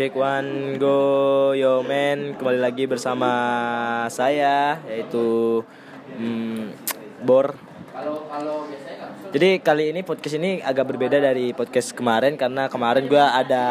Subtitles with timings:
[0.00, 3.28] Check one go yo man kembali lagi bersama
[4.08, 5.60] saya yaitu
[6.16, 6.72] hmm,
[7.20, 7.52] Bor.
[9.28, 13.64] Jadi kali ini podcast ini agak berbeda dari podcast kemarin karena kemarin gua ada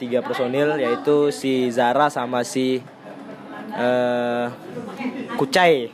[0.00, 2.80] tiga personil yaitu si Zara sama si
[3.76, 4.48] eh
[5.36, 5.92] Kucai.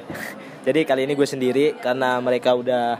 [0.64, 2.96] Jadi kali ini gue sendiri karena mereka udah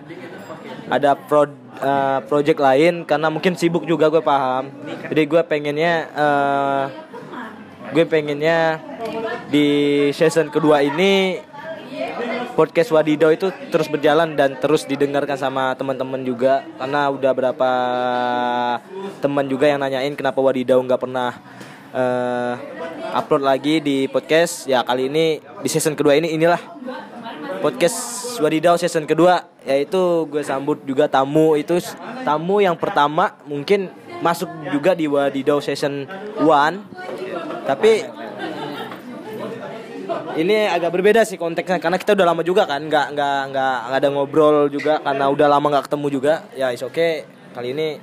[0.92, 4.72] ada pro eh, project lain karena mungkin sibuk juga gue paham.
[5.12, 6.84] Jadi gue pengennya eh,
[7.92, 8.80] gue pengennya
[9.52, 9.68] di
[10.16, 11.38] season kedua ini
[12.54, 17.70] podcast Wadidaw itu terus berjalan dan terus didengarkan sama teman-teman juga karena udah berapa
[19.18, 21.34] teman juga yang nanyain kenapa Wadidaw nggak pernah
[21.90, 22.54] eh,
[23.14, 26.58] upload lagi di podcast ya kali ini di season kedua ini inilah
[27.64, 27.96] podcast
[28.44, 31.56] Wadidaw season kedua yaitu gue sambut juga tamu.
[31.56, 31.80] Itu
[32.20, 33.88] tamu yang pertama mungkin
[34.20, 36.04] masuk juga di Wadidaw season
[36.36, 36.44] 1
[37.64, 38.04] tapi
[40.36, 44.08] ini agak berbeda sih konteksnya karena kita udah lama juga kan nggak nggak nggak ada
[44.12, 46.34] ngobrol juga karena udah lama nggak ketemu juga.
[46.52, 47.24] Ya is oke
[47.56, 47.96] kali ini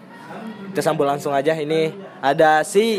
[0.73, 1.53] kita sambut langsung aja.
[1.53, 2.97] Ini ada si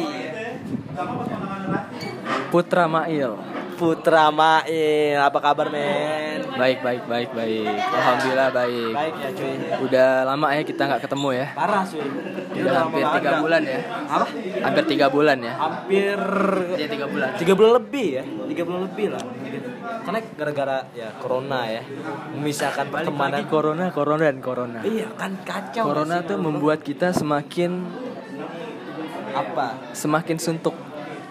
[2.55, 3.62] Putra Mail.
[3.83, 7.67] Putra Mail apa kabar men Baik, baik, baik, baik.
[7.67, 8.93] Alhamdulillah baik.
[8.93, 9.53] baik ya cuy
[9.83, 11.47] Udah lama ya kita nggak ketemu ya.
[11.51, 12.07] parah cuy
[12.55, 13.81] Udah hampir tiga bulan ya.
[14.07, 14.27] apa
[14.63, 15.53] Hampir tiga bulan ya.
[15.59, 16.19] hampir
[16.77, 17.29] Iya tiga bulan.
[17.35, 19.23] tiga bulan lebih ya tiga bulan lebih lah
[20.03, 21.83] karena gara-gara ya corona ya
[22.33, 24.79] memisahkan pertemanan corona, corona dan corona.
[24.83, 27.83] iya kan kacau Corona tuh membuat kita semakin
[29.33, 30.75] apa semakin suntuk.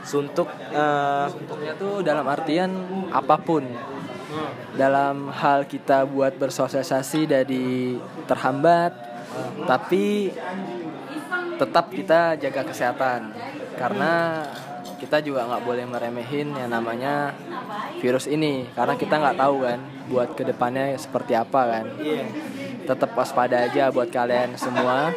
[0.03, 2.71] Suntuk eh, Suntuknya tuh dalam artian
[3.09, 3.65] apa pun.
[4.79, 7.99] Dalam hal kita buat bersosialisasi dari
[8.31, 8.95] terhambat,
[9.67, 10.31] tapi
[11.59, 13.35] tetap kita jaga kesehatan.
[13.75, 14.45] Karena
[15.03, 17.35] kita juga nggak boleh meremehin yang namanya
[17.99, 18.71] virus ini.
[18.71, 21.85] Karena kita nggak tahu kan buat ke depannya seperti apa kan.
[21.99, 22.23] Iya
[22.91, 25.15] tetap waspada aja buat kalian semua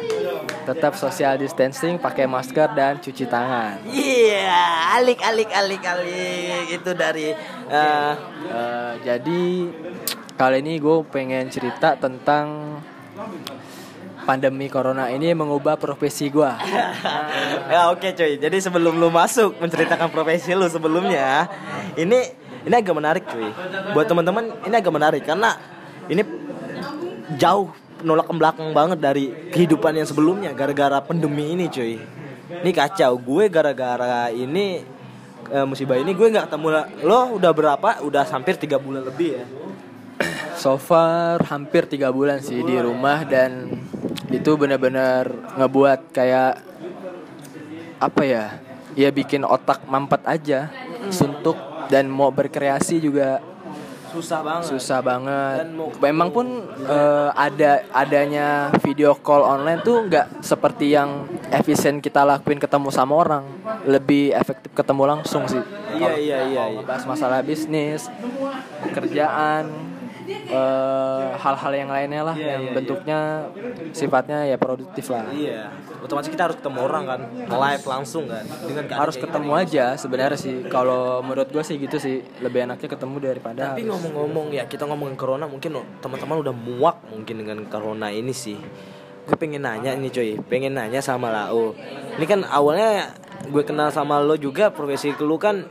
[0.63, 7.35] tetap social distancing pakai masker dan cuci tangan Iya, alik alik alik alik itu dari
[7.69, 8.13] eh,
[8.45, 9.41] Eh, jadi
[10.37, 12.77] kali ini gue pengen cerita tentang
[14.23, 16.45] pandemi corona ini mengubah profesi gue
[17.73, 18.37] ya oke cuy.
[18.37, 21.49] Jadi sebelum lu masuk menceritakan profesi lu sebelumnya,
[21.97, 22.21] ini
[22.65, 23.49] ini agak menarik cuy.
[23.97, 25.57] Buat teman-teman ini agak menarik karena
[26.05, 26.21] ini
[27.33, 27.73] jauh
[28.05, 31.97] nolak ke belakang banget dari kehidupan yang sebelumnya gara-gara pandemi ini cuy.
[32.61, 33.17] Ini kacau.
[33.17, 34.83] Gue gara-gara ini
[35.49, 36.67] eh, musibah ini gue nggak ketemu
[37.05, 37.89] lo udah berapa?
[38.05, 39.45] Udah hampir tiga bulan lebih ya.
[40.61, 43.75] So far hampir tiga bulan sih di rumah dan
[44.31, 45.27] itu benar-benar
[45.59, 46.63] ngebuat kayak
[47.99, 48.45] apa ya?
[48.95, 50.71] Ya bikin otak mampet aja,
[51.11, 51.59] suntuk
[51.91, 53.43] dan mau berkreasi juga
[54.15, 54.67] Susah banget.
[54.67, 55.55] susah banget.
[55.59, 56.47] Dan mau- Memang pun
[56.79, 58.47] eh, ada adanya
[58.79, 63.43] video call online tuh nggak seperti yang efisien kita lakuin ketemu sama orang,
[63.83, 65.59] lebih efektif ketemu langsung sih.
[65.93, 66.63] Iya iya iya.
[66.69, 66.81] iya.
[66.81, 68.07] Bahas masalah bisnis,
[68.89, 69.67] kerjaan,
[70.27, 73.19] eh, hal-hal yang lainnya lah Iya, yang iya, bentuknya
[73.91, 75.25] sifatnya ya produktif lah.
[75.29, 75.69] Iya,
[76.01, 79.61] otomatis kita harus ketemu orang kan, live langsung kan, dengan Harus ketemu gini.
[79.63, 80.55] aja sebenarnya sih.
[80.67, 85.15] Kalau menurut gue sih gitu sih, lebih enaknya ketemu daripada Tapi ngomong-ngomong ya kita ngomongin
[85.15, 88.57] corona mungkin lo- teman-teman udah muak mungkin dengan corona ini sih.
[89.25, 91.73] Gue pengen nanya nih coy, pengen nanya sama Lau.
[92.15, 93.09] Ini kan awalnya
[93.45, 95.65] gue kenal sama lo juga profesi lu kan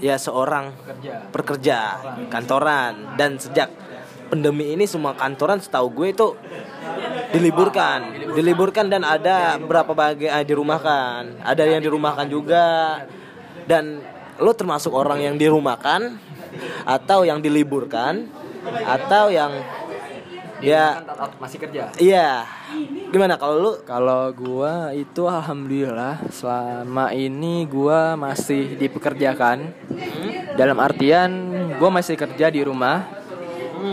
[0.00, 1.28] ya seorang kerja.
[1.32, 1.78] pekerja
[2.28, 3.16] kantoran.
[3.16, 3.72] Dan sejak
[4.28, 6.28] pandemi ini semua kantoran setahu gue itu
[7.30, 11.42] diliburkan diliburkan dan ada berapa bagian dirumahkan.
[11.42, 12.66] Ada yang dirumahkan juga.
[13.66, 13.98] Dan
[14.38, 16.20] lo termasuk orang yang dirumahkan
[16.86, 18.30] atau yang diliburkan
[18.84, 19.52] atau yang
[20.64, 21.04] ya
[21.36, 21.92] masih kerja.
[22.00, 22.44] iya
[23.12, 29.72] gimana kalau lu Kalau gua itu alhamdulillah selama ini gua masih dipekerjakan.
[30.56, 31.30] Dalam artian
[31.76, 33.04] gua masih kerja di rumah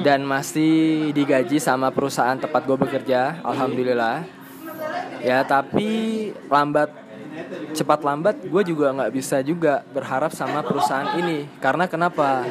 [0.02, 3.44] dan masih digaji sama perusahaan tempat gua bekerja.
[3.44, 4.24] Alhamdulillah.
[5.24, 7.03] Ya tapi lambat
[7.74, 11.50] cepat lambat gue juga nggak bisa juga berharap sama perusahaan ini.
[11.58, 12.46] Karena kenapa?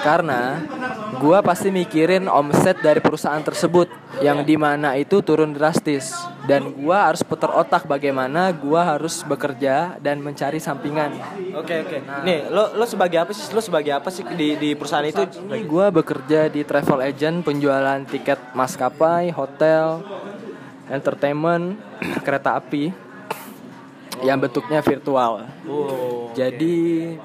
[0.00, 0.62] Karena
[1.18, 3.90] gue pasti mikirin omset dari perusahaan tersebut
[4.22, 6.14] yang di mana itu turun drastis.
[6.46, 11.14] Dan gue harus putar otak bagaimana gue harus bekerja dan mencari sampingan.
[11.54, 11.98] Oke oke.
[12.26, 13.44] Nih lo lo sebagai apa sih?
[13.52, 15.22] Lo sebagai apa sih di di perusahaan itu?
[15.46, 20.02] Ini gue bekerja di travel agent penjualan tiket maskapai hotel
[20.90, 21.78] entertainment
[22.26, 23.09] kereta api
[24.24, 25.48] yang bentuknya virtual.
[25.66, 26.28] Oh.
[26.36, 27.16] Jadi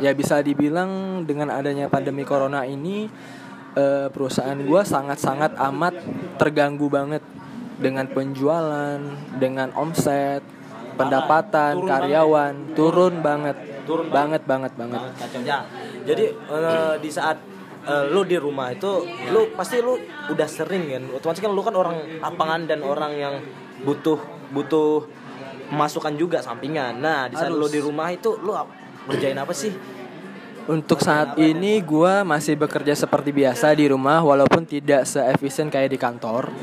[0.00, 3.06] ya bisa dibilang dengan adanya pandemi corona ini
[3.76, 5.94] eh, perusahaan gua sangat-sangat amat
[6.40, 7.22] terganggu banget
[7.78, 8.98] dengan penjualan,
[9.38, 10.42] dengan omset,
[10.94, 15.00] pendapatan turun karyawan turun banget, Turun banget banget banget.
[15.02, 15.58] banget kacaunya.
[16.06, 17.36] Jadi eh, di saat
[17.86, 19.98] eh, lu di rumah itu lu pasti lu
[20.30, 23.34] udah sering kan otomatis kan lu kan orang lapangan dan orang yang
[23.82, 24.18] butuh
[24.54, 25.02] butuh
[25.70, 26.98] masukan juga sampingan.
[26.98, 27.70] Nah, di saat Harus.
[27.70, 28.72] di rumah itu ap-
[29.06, 29.72] ngerjain apa sih?
[30.62, 35.98] Untuk saat ini gua masih bekerja seperti biasa di rumah walaupun tidak seefisien kayak di
[35.98, 36.54] kantor.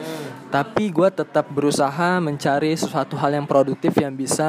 [0.48, 4.48] Tapi gua tetap berusaha mencari sesuatu hal yang produktif yang bisa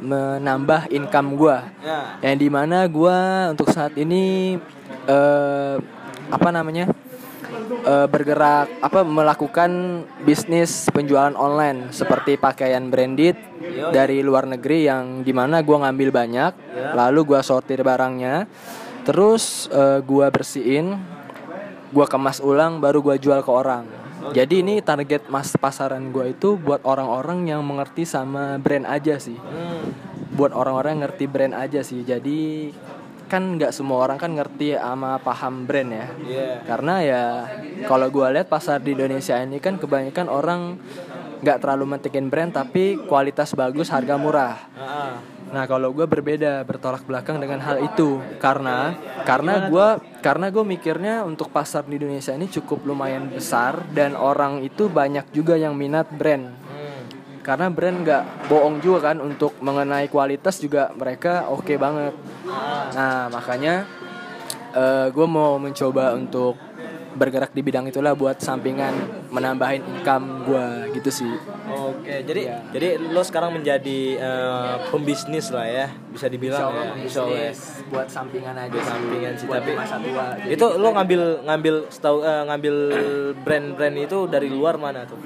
[0.00, 1.68] menambah income gua.
[1.84, 2.32] Ya.
[2.32, 4.56] Yang di mana gua untuk saat ini
[5.04, 5.76] eh,
[6.32, 6.88] apa namanya
[7.80, 9.70] eh, bergerak apa melakukan
[10.20, 13.90] bisnis penjualan online seperti pakaian branded Yo.
[13.90, 16.94] dari luar negeri yang di mana gua ngambil banyak Ya.
[16.94, 18.46] lalu gua sortir barangnya
[19.02, 20.96] terus eh, gua bersihin
[21.90, 23.84] gua kemas ulang baru gua jual ke orang
[24.30, 29.34] jadi ini target mas pasaran gua itu buat orang-orang yang mengerti sama brand aja sih
[29.34, 29.90] Hmm.
[30.30, 32.70] buat orang-orang yang ngerti brand aja sih jadi
[33.30, 36.06] kan nggak semua orang kan ngerti sama paham brand ya.
[36.26, 36.48] Iya.
[36.66, 37.24] karena ya
[37.86, 40.60] kalau gua lihat pasar di Indonesia ini kan kebanyakan orang
[41.40, 44.58] nggak terlalu mentingin brand tapi kualitas bagus harga murah.
[44.76, 45.16] Ah,
[45.50, 48.22] Nah kalau gue berbeda bertolak belakang dengan hal itu.
[48.38, 48.94] Karena
[49.26, 49.88] karena gue
[50.22, 55.26] karena gue mikirnya untuk pasar di Indonesia ini cukup lumayan besar dan orang itu banyak
[55.34, 56.59] juga yang minat brand.
[57.50, 62.14] Karena brand nggak bohong juga kan untuk mengenai kualitas juga mereka oke banget.
[62.94, 63.90] Nah makanya
[65.10, 66.54] gue mau mencoba untuk
[67.10, 68.94] bergerak di bidang itulah buat sampingan
[69.34, 71.32] menambahin income gue gitu sih.
[71.66, 72.58] Oke, jadi Iya.
[72.70, 76.94] jadi lo sekarang menjadi eh, pembisnis lah ya, bisa dibilang ya.
[77.02, 77.52] Insya Allah ya.
[77.90, 80.26] buat sampingan aja Buat sampingan sih, tapi- masa tua.
[80.46, 82.74] Itu lo ngambil ngambil setahu eh, ngambil
[83.42, 85.18] brand-brand itu dari luar mana tuh?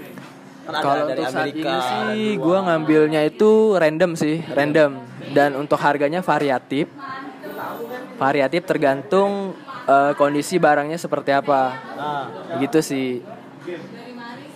[0.64, 1.68] Kan Kalau dari untuk saat Amerika.
[1.68, 4.90] ini sih gue ngambilnya itu random sih, random.
[5.36, 6.88] Dan untuk harganya variatif.
[8.16, 9.52] Variatif tergantung
[9.84, 11.60] eh, kondisi barangnya seperti apa.
[11.94, 12.24] Ah,
[12.56, 13.20] Gitu sih.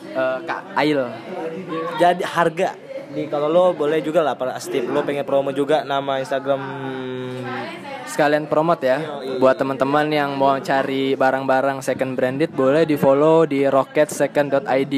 [0.09, 1.01] Eh, Kak Ail.
[2.01, 2.69] jadi harga
[3.09, 6.61] nih kalau lo boleh juga lah para Steve lo pengen promo juga nama Instagram
[8.19, 8.99] Sekalian promote ya
[9.39, 14.95] buat teman-teman yang mau cari barang-barang second branded boleh di-follow di rocketsecond.id.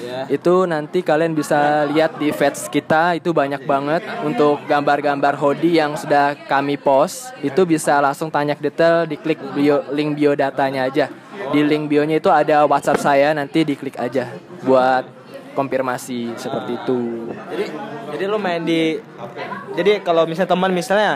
[0.00, 0.24] Ya.
[0.32, 6.00] Itu nanti kalian bisa lihat di feeds kita itu banyak banget untuk gambar-gambar hoodie yang
[6.00, 7.36] sudah kami post.
[7.44, 11.12] Itu bisa langsung tanya detail diklik bio link bio datanya aja.
[11.52, 14.32] Di link bionya itu ada WhatsApp saya nanti diklik aja
[14.64, 15.21] buat
[15.52, 17.30] konfirmasi seperti itu.
[17.52, 17.64] Jadi
[18.12, 18.98] jadi lo main di
[19.72, 21.12] jadi kalau misalnya teman misalnya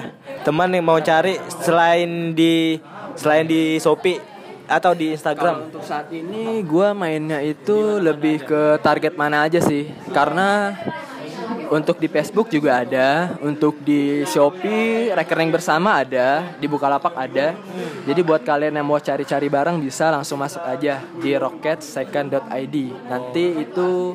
[0.46, 2.80] teman yang mau cari selain di
[3.16, 4.36] selain di Shopee
[4.66, 5.70] atau di Instagram.
[5.70, 10.74] untuk saat ini gue mainnya itu lebih ke target mana aja sih Karena
[11.66, 17.58] untuk di Facebook juga ada Untuk di Shopee rekening bersama ada Di Bukalapak ada
[18.06, 22.76] Jadi buat kalian yang mau cari-cari barang bisa langsung masuk aja Di rocketsecond.id
[23.06, 24.14] Nanti itu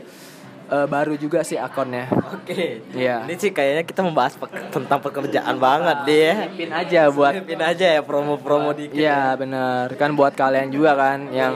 [0.68, 2.80] eh, baru juga sih akunnya Oke.
[2.96, 3.28] Iya.
[3.28, 6.34] Ini sih kayaknya kita membahas pek- tentang pekerjaan banget deh ya.
[6.48, 8.96] Pin aja buat Pin aja ya promo-promo dikit.
[8.96, 11.54] Iya bener kan buat kalian juga kan yang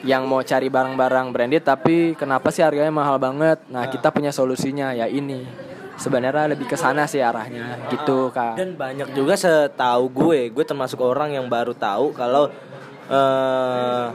[0.00, 3.60] yang mau cari barang-barang branded tapi kenapa sih harganya mahal banget?
[3.68, 5.44] Nah kita punya solusinya ya ini
[6.00, 8.56] sebenarnya lebih ke sana sih arahnya gitu kak.
[8.56, 12.48] Dan banyak juga setahu gue, gue termasuk orang yang baru tahu kalau
[13.10, 14.06] eh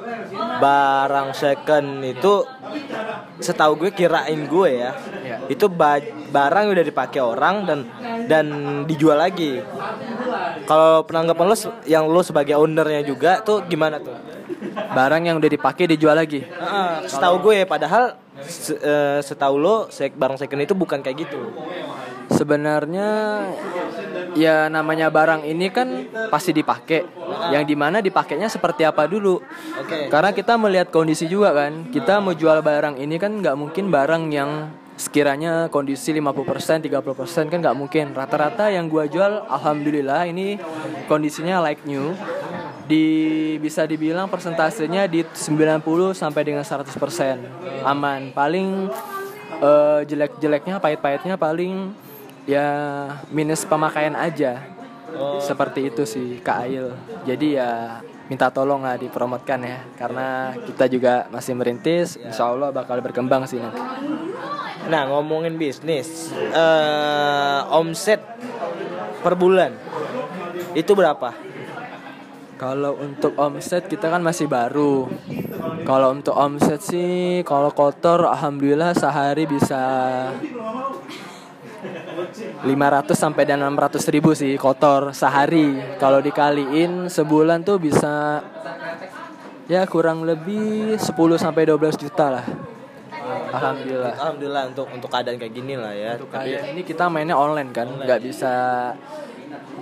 [0.64, 2.48] barang second itu
[3.38, 4.92] setahu gue kirain gue ya.
[5.22, 5.38] Iya.
[5.52, 6.02] Itu ba-
[6.32, 7.80] barang udah dipakai orang dan
[8.26, 8.46] dan
[8.90, 9.62] dijual lagi.
[10.66, 14.16] Kalau penanggapan lo yang lo sebagai ownernya juga tuh gimana tuh?
[14.74, 16.42] Barang yang udah dipakai dijual lagi.
[16.44, 21.40] Heeh, setahu gue padahal se- eh, setahu lo sek barang second itu bukan kayak gitu.
[22.26, 23.08] Sebenarnya
[24.36, 27.06] ya namanya barang ini kan pasti dipakai.
[27.54, 29.38] Yang di mana dipakainya seperti apa dulu.
[29.78, 30.10] Oke.
[30.10, 31.86] Karena kita melihat kondisi juga kan.
[31.94, 34.52] Kita mau jual barang ini kan nggak mungkin barang yang
[34.96, 38.16] sekiranya kondisi 50% 30% kan nggak mungkin.
[38.16, 40.60] Rata-rata yang gua jual alhamdulillah ini
[41.12, 42.16] kondisinya like new.
[42.86, 45.82] Di bisa dibilang persentasenya di 90
[46.14, 48.30] sampai dengan 100% aman.
[48.32, 48.94] Paling
[49.60, 51.92] eh, jelek-jeleknya pahit-pahitnya paling
[52.46, 52.68] ya
[53.34, 54.64] minus pemakaian aja.
[55.42, 56.94] Seperti itu sih Kak Ail.
[57.26, 62.98] Jadi ya minta tolong lah dipromotkan ya karena kita juga masih merintis insya Allah bakal
[63.02, 63.82] berkembang sih nanti
[64.86, 68.22] Nah ngomongin bisnis, eh omset
[69.26, 69.74] per bulan
[70.78, 71.34] itu berapa?
[72.56, 75.10] Kalau untuk omset kita kan masih baru.
[75.84, 79.82] Kalau untuk omset sih kalau kotor alhamdulillah sehari bisa
[82.66, 85.76] 500 sampai dan 600 ribu sih kotor sehari.
[86.00, 88.42] Kalau dikaliin sebulan tuh bisa
[89.66, 92.46] ya kurang lebih 10 sampai 12 juta lah.
[93.56, 94.14] Alhamdulillah.
[94.20, 96.20] Alhamdulillah untuk untuk keadaan kayak gini lah ya.
[96.20, 98.54] Untuk Tapi- kalian ini kita mainnya online kan, nggak bisa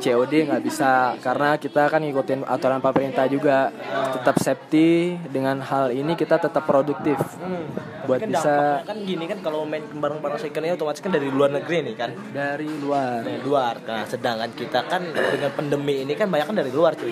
[0.03, 3.71] COD nggak bisa karena kita kan ngikutin aturan pemerintah juga
[4.11, 7.65] tetap safety dengan hal ini kita tetap produktif Hmm.
[8.07, 11.51] buat kan bisa kan gini kan kalau main barang-barang second ini otomatis kan dari luar
[11.51, 12.11] negeri nih kan.
[12.31, 13.73] dari luar Dari luar.
[13.83, 17.11] Nah, sedangkan kita kan dengan pandemi ini kan banyak kan dari luar cuy.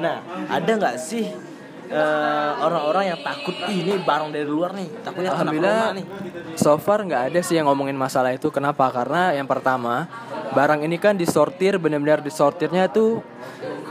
[0.00, 1.49] Nah, ada nggak sih
[1.90, 6.06] eh, orang-orang yang takut "Ih, ini barang dari luar nih, takutnya Alhamdulillah nih.
[6.54, 10.06] so far nggak ada sih yang ngomongin masalah itu kenapa karena yang pertama
[10.54, 13.22] barang ini kan disortir benar-benar disortirnya tuh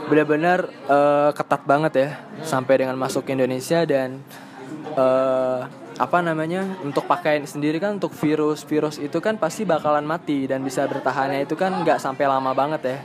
[0.08, 2.08] benar-benar eh, ketat banget ya
[2.42, 4.24] sampai dengan masuk ke Indonesia dan
[4.96, 5.60] eh,
[6.00, 10.64] apa namanya untuk pakaian sendiri kan untuk virus virus itu kan pasti bakalan mati dan
[10.64, 12.98] bisa bertahannya itu kan nggak sampai lama banget ya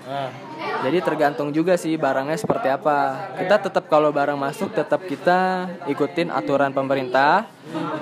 [0.75, 3.31] Nah, jadi tergantung juga sih barangnya seperti apa.
[3.39, 7.47] Kita tetap kalau barang masuk tetap kita ikutin aturan pemerintah.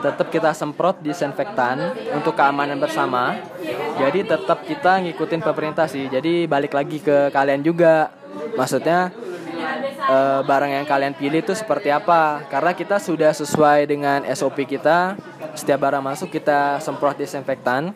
[0.04, 3.40] Tetap kita semprot disinfektan untuk keamanan bersama.
[3.96, 6.12] Jadi tetap kita ngikutin pemerintah sih.
[6.12, 8.12] Jadi balik lagi ke kalian juga.
[8.60, 9.16] Maksudnya
[9.64, 12.44] eh, barang yang kalian pilih itu seperti apa?
[12.52, 15.16] Karena kita sudah sesuai dengan SOP kita.
[15.54, 17.94] Setiap barang masuk kita semprot disinfektan.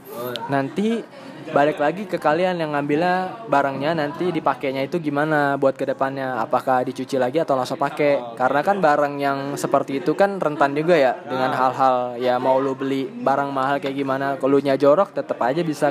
[0.47, 1.01] Nanti
[1.47, 6.83] balik lagi ke kalian yang ngambilnya barangnya nanti dipakainya itu gimana buat ke depannya apakah
[6.83, 11.15] dicuci lagi atau langsung pakai karena kan barang yang seperti itu kan rentan juga ya
[11.17, 15.61] dengan hal-hal ya mau lu beli barang mahal kayak gimana kalau nya jorok tetap aja
[15.61, 15.89] bisa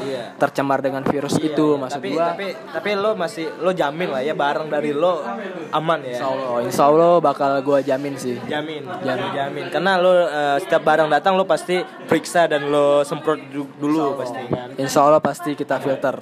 [0.00, 0.32] iya.
[0.36, 4.22] tercemar dengan virus itu Iya, maksud tapi, gua tapi tapi lo masih lo jamin lah
[4.22, 5.24] ya barang dari lo
[5.70, 6.14] aman ya.
[6.14, 9.64] insya Allah insya Allah bakal gua jamin sih Jamin, jamin, jamin.
[9.68, 11.76] Karena lo eh, setiap barang datang lo pasti
[12.06, 14.68] periksa dan lo semprot du- dulu pasti kan.
[14.76, 16.16] Insya Allah pasti kita filter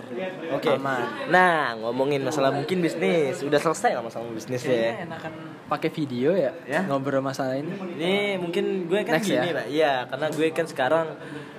[0.51, 0.71] Oke.
[0.73, 5.03] aman Nah, ngomongin masalah mungkin bisnis, udah selesai lah masalah bisnis ya.
[5.03, 5.33] enakan
[5.65, 6.85] pakai video ya, Ya.
[6.85, 9.53] ngobrol masalah ini Ini mungkin gue kan Next gini ya?
[9.53, 11.07] lah, iya karena gue kan sekarang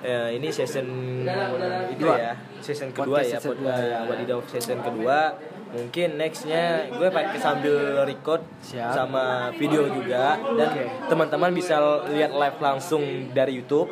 [0.01, 0.87] eh, ini season
[1.91, 3.97] itu ya, season kedua Podcast ya, season kedua, ya.
[4.05, 5.19] Wadidaw season kedua.
[5.75, 8.95] Mungkin nextnya gue pakai sambil record Siap.
[8.95, 10.83] sama video juga dan Oke.
[11.05, 11.75] teman-teman bisa
[12.07, 13.91] lihat live langsung dari YouTube.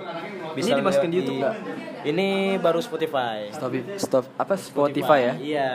[0.53, 1.55] Bisa dimasukin lihat di YouTube nggak?
[2.03, 2.27] Ini
[2.59, 3.47] baru Spotify.
[3.49, 5.71] stop stop apa Spotify ya Iya,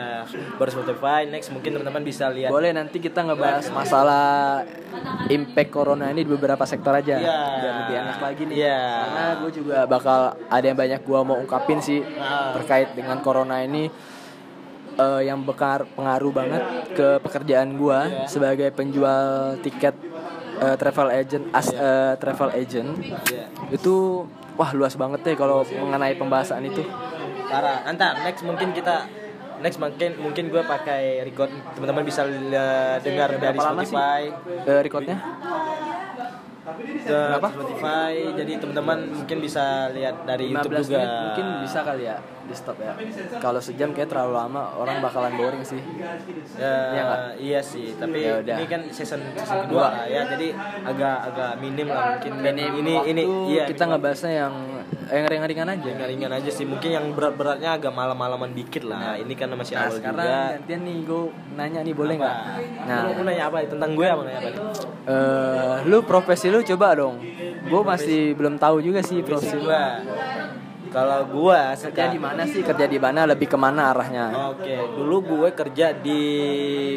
[0.57, 1.25] baru Spotify.
[1.25, 2.49] Next mungkin teman-teman bisa lihat.
[2.49, 4.61] Boleh nanti kita ngebahas masalah
[5.27, 7.37] impact corona ini di beberapa sektor aja Iya.
[7.55, 8.55] biar lebih enak lagi nih.
[8.57, 8.81] Iya.
[8.99, 12.53] Karena gue juga bakal ada yang banyak gue mau ungkapin sih Ah.
[12.55, 13.89] terkait dengan corona ini
[14.99, 18.27] eh, yang bekar pengaruh banget ke pekerjaan gue Iya.
[18.27, 19.23] sebagai penjual
[19.59, 19.95] tiket
[20.59, 23.47] eh, travel agent as eh, travel agent Iya.
[23.71, 26.83] itu wah luas banget deh kalau mengenai pembahasan itu.
[27.47, 27.81] Parah.
[27.83, 29.07] Antar next mungkin kita
[29.59, 32.27] next mungkin mungkin gue pakai record teman-teman bisa
[32.99, 33.57] dengar dari?
[33.57, 34.21] Spotify
[34.67, 35.17] Eh, recordnya?
[36.59, 40.97] Ke Spotify jadi teman-teman mungkin bisa lihat dari 15 YouTube juga.
[40.99, 42.17] menit mungkin bisa kali ya
[42.49, 42.93] di stop ya.
[43.37, 45.77] Kalau sejam kayak terlalu lama orang bakalan boring sih.
[46.57, 47.21] Ya, Iya nggak?
[47.37, 48.57] iya sih tapi Ya udah.
[48.57, 52.31] ini kan season, season kedua lah ya jadi agak agak minim lah mungkin.
[52.41, 53.23] Dan ini ini
[53.53, 54.53] iya kita ngebahasnya yang
[55.09, 55.89] yang ringan-ringan aja.
[55.93, 59.13] Ringan-ringan aja sih mungkin yang berat-beratnya agak malam-malaman dikit lah.
[59.17, 60.41] Ini kan masih nah awal sekarang juga.
[60.57, 61.21] gantian nih gue
[61.53, 62.35] nanya nih boleh nggak?
[62.89, 63.13] Nah nah.
[63.13, 63.55] lu nanya apa?
[63.69, 64.21] Tentang gue apa?
[64.25, 64.49] Nanya apa?
[65.05, 67.15] Eh lu profesi lu coba dong.
[67.69, 69.83] Gue masih belum tahu juga sih profesi profesi gue
[70.89, 72.65] kalau gue kerja di mana sih?
[72.65, 73.29] Kerja di mana?
[73.29, 74.49] Lebih ke mana arahnya?
[74.53, 76.21] Oke, dulu gue kerja di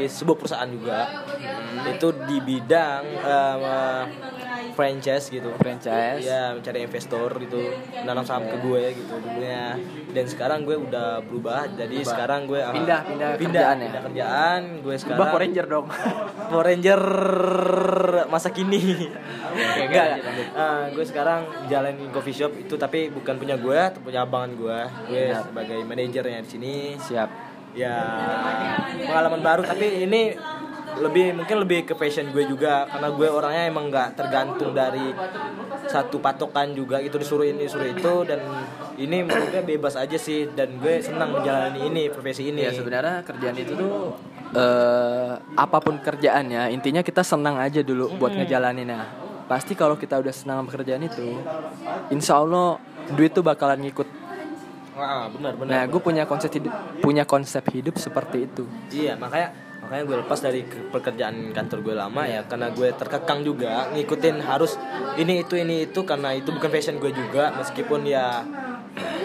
[0.09, 1.13] sebuah perusahaan juga.
[1.93, 4.03] Itu di bidang eh,
[4.73, 5.53] franchise gitu.
[5.55, 7.61] franchise Iya, mencari investor gitu,
[8.03, 9.77] nanam saham ke gue gitu dulunya.
[10.09, 13.85] Dan sekarang gue udah berubah, jadi sekarang gue eh, Pindah- pindah pindah, kerjaan ya?
[13.87, 14.61] pindah kerjaan.
[14.81, 15.87] Gue sekarang Ubah Power Ranger dong
[16.51, 17.01] Power Ranger
[18.27, 19.09] masa kini.
[19.79, 20.07] Enggak,
[20.51, 24.79] eh, gue sekarang jalanin coffee shop itu tapi bukan punya gue, tapi punya abangan gue.
[25.07, 25.43] Gue Benar.
[25.43, 26.75] sebagai manajernya di sini.
[26.99, 27.29] siap
[27.73, 27.97] Ya
[29.03, 30.37] pengalaman baru tapi ini
[31.01, 35.15] lebih mungkin lebih ke passion gue juga karena gue orangnya emang nggak tergantung dari
[35.89, 38.41] satu patokan juga itu disuruh ini disuruh itu dan
[39.01, 43.25] ini menurut gue bebas aja sih dan gue senang menjalani ini profesi ini Ya sebenarnya
[43.25, 44.15] kerjaan itu tuh
[44.53, 49.25] eh apa pun kerjaannya intinya kita senang aja dulu buat ngejalaninnya.
[49.49, 51.37] Pasti kalau kita udah senang sama pekerjaan itu,
[52.09, 52.81] insya Allah
[53.13, 54.09] duit tuh bakalan ngikut.
[54.97, 55.73] Ah, benar benar.
[55.73, 56.73] Nah, gue punya konsep hidup,
[57.05, 58.65] punya konsep hidup seperti itu.
[58.93, 59.53] Iya makanya
[59.93, 64.41] makanya gue lepas dari ke- pekerjaan kantor gue lama ya karena gue terkekang juga ngikutin
[64.41, 64.81] harus
[65.15, 68.41] ini itu ini itu karena itu bukan fashion gue juga meskipun ya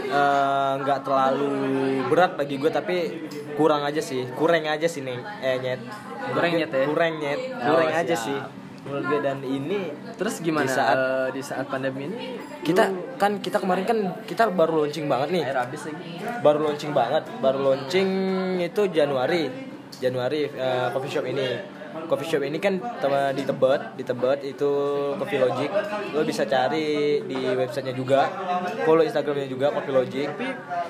[0.05, 1.51] eh, nggak terlalu
[2.05, 2.95] berat bagi gue tapi
[3.55, 5.79] kurang aja sih kurang aja sih nih eh nyet
[6.27, 6.83] Kurang nyet ya?
[6.85, 8.19] kurang nyet Oh, kurang aja siap.
[8.21, 8.37] sih
[8.83, 9.79] menurut gue dan ini
[10.13, 12.35] Terus gimana Di saat- eh, di saat pandemi ini?
[12.59, 16.19] kita kan kita kemarin kan kita baru launching banget nih Air habis lagi.
[16.37, 18.09] baru launching banget baru launching
[18.59, 19.47] itu Januari
[19.97, 22.77] Januari eh, coffee shop ini coffee shop ini kan
[23.33, 24.71] di Tebet di Tebet itu
[25.15, 25.69] Coffee Logic
[26.11, 26.87] lo bisa cari
[27.21, 28.29] di websitenya juga
[28.83, 30.29] follow Instagramnya juga Coffee Logic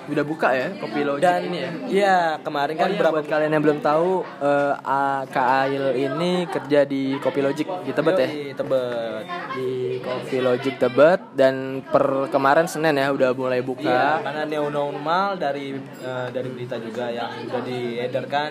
[0.08, 1.70] Udah buka ya kopi logic dan ini ya.
[1.86, 5.84] iya kemarin Oh kan iya, berapa buat kalian yang belum tahu, eh, A- Kak Ail
[5.94, 8.24] ini kerja di Kopi Logic di Tebet ya.
[8.26, 14.00] Yoi, Tebet Di Kopi Logic Tebet dan per kemarin Senin ya udah mulai Iya, buka.
[14.24, 18.50] karena new normal dari eh, dari berita juga yang udah diedarkan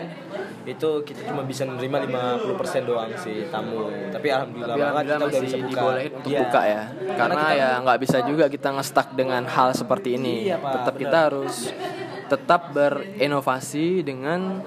[0.65, 3.91] itu kita cuma bisa menerima 50% doang sih tamu.
[4.09, 5.71] Tapi alhamdulillah Tapi banget alhamdulillah kita udah bisa buka.
[5.75, 6.41] dibolehin untuk Iya.
[6.41, 6.83] buka ya.
[7.17, 10.35] Karena kita- ya nggak bisa juga kita nge-stuck dengan hal seperti ini.
[10.45, 11.03] Iya, Pak, tetap benar.
[11.03, 11.55] kita harus
[12.27, 14.61] tetap berinovasi dengan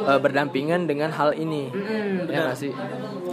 [0.00, 1.68] eh, berdampingan dengan hal ini.
[1.68, 2.72] Mm, ya sih?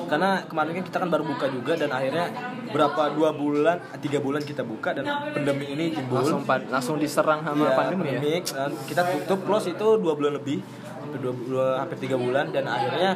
[0.07, 2.27] Karena kemarin kan kita kan baru buka juga dan akhirnya
[2.67, 6.19] berapa dua bulan, tiga bulan kita buka dan pandemi ini timbul.
[6.19, 8.19] Langsung langsung diserang sama Iya, pandemi ya.
[8.19, 8.43] pandemik.
[8.47, 10.59] Dan kita tutup close itu dua bulan lebih
[10.97, 13.11] hampir dua, dua hampir tiga bulan dan akhirnya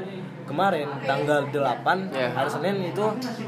[0.51, 2.29] kemarin tanggal 8 Iya.
[2.36, 3.05] hari Senin itu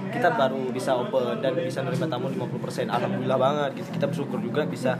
[0.09, 3.89] kita baru bisa open dan bisa menerima tamu 50% alhamdulillah banget gitu.
[3.93, 4.95] Kita bersyukur juga bisa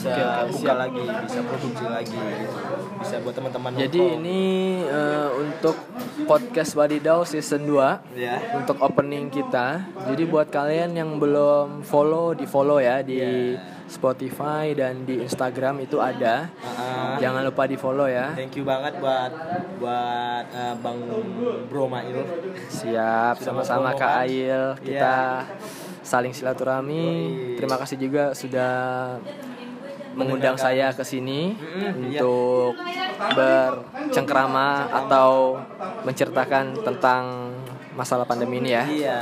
[0.00, 0.76] bisa Oke, oke, buka siap.
[0.80, 2.56] lagi bisa produksi lagi gitu.
[2.96, 4.40] bisa buat teman-teman Jadi ini
[4.82, 5.76] eh, untuk
[6.24, 9.84] podcast Wadidau season 2 ya untuk opening kita.
[10.08, 13.60] Jadi buat kalian yang belum follow di follow ya di Iya.
[13.86, 16.46] Spotify dan di Instagram itu ada.
[16.62, 18.32] Ah, Jangan lupa di follow ya.
[18.32, 19.32] thank you banget buat
[19.76, 20.98] buat eh, bang
[21.66, 22.22] Bro Mail
[22.70, 24.24] Siap sama-sama Kak?
[24.24, 25.44] Ail kita
[26.00, 27.04] saling silaturahmi.
[27.54, 29.18] Terima kasih juga sudah
[30.14, 32.22] mengundang saya ke sini iya.
[32.22, 32.74] untuk
[33.36, 35.60] bercengkrama atau
[36.02, 37.54] menceritakan tentang
[37.94, 38.84] masalah pandemi ini ya.
[38.86, 39.18] Iya.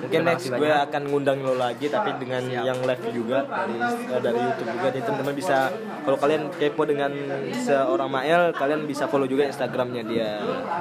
[0.00, 0.86] Mungkin next gue banyak.
[0.88, 3.76] akan ngundang lo lagi tapi dengan yang live juga dari
[4.10, 4.86] eh, dari YouTube juga.
[4.90, 5.58] Jadi teman-teman bisa
[6.00, 7.12] kalau kalian kepo dengan
[7.52, 10.30] seorang Mael, kalian bisa follow juga Instagramnya dia.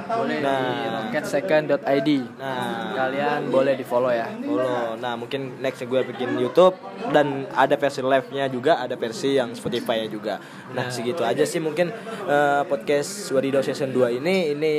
[0.08, 2.10] Boleh di Nah, rocketsecond.id.
[2.40, 4.28] nah, Kalian boleh di follow ya.
[4.40, 4.96] follow.
[4.98, 6.76] Nah, mungkin next gue bikin YouTube
[7.12, 10.40] dan ada versi live-nya juga, ada versi yang Spotify-nya juga.
[10.72, 11.92] Nah, segitu aja sih mungkin
[12.26, 14.74] eh, podcast Wadidaw Season 2 ini ini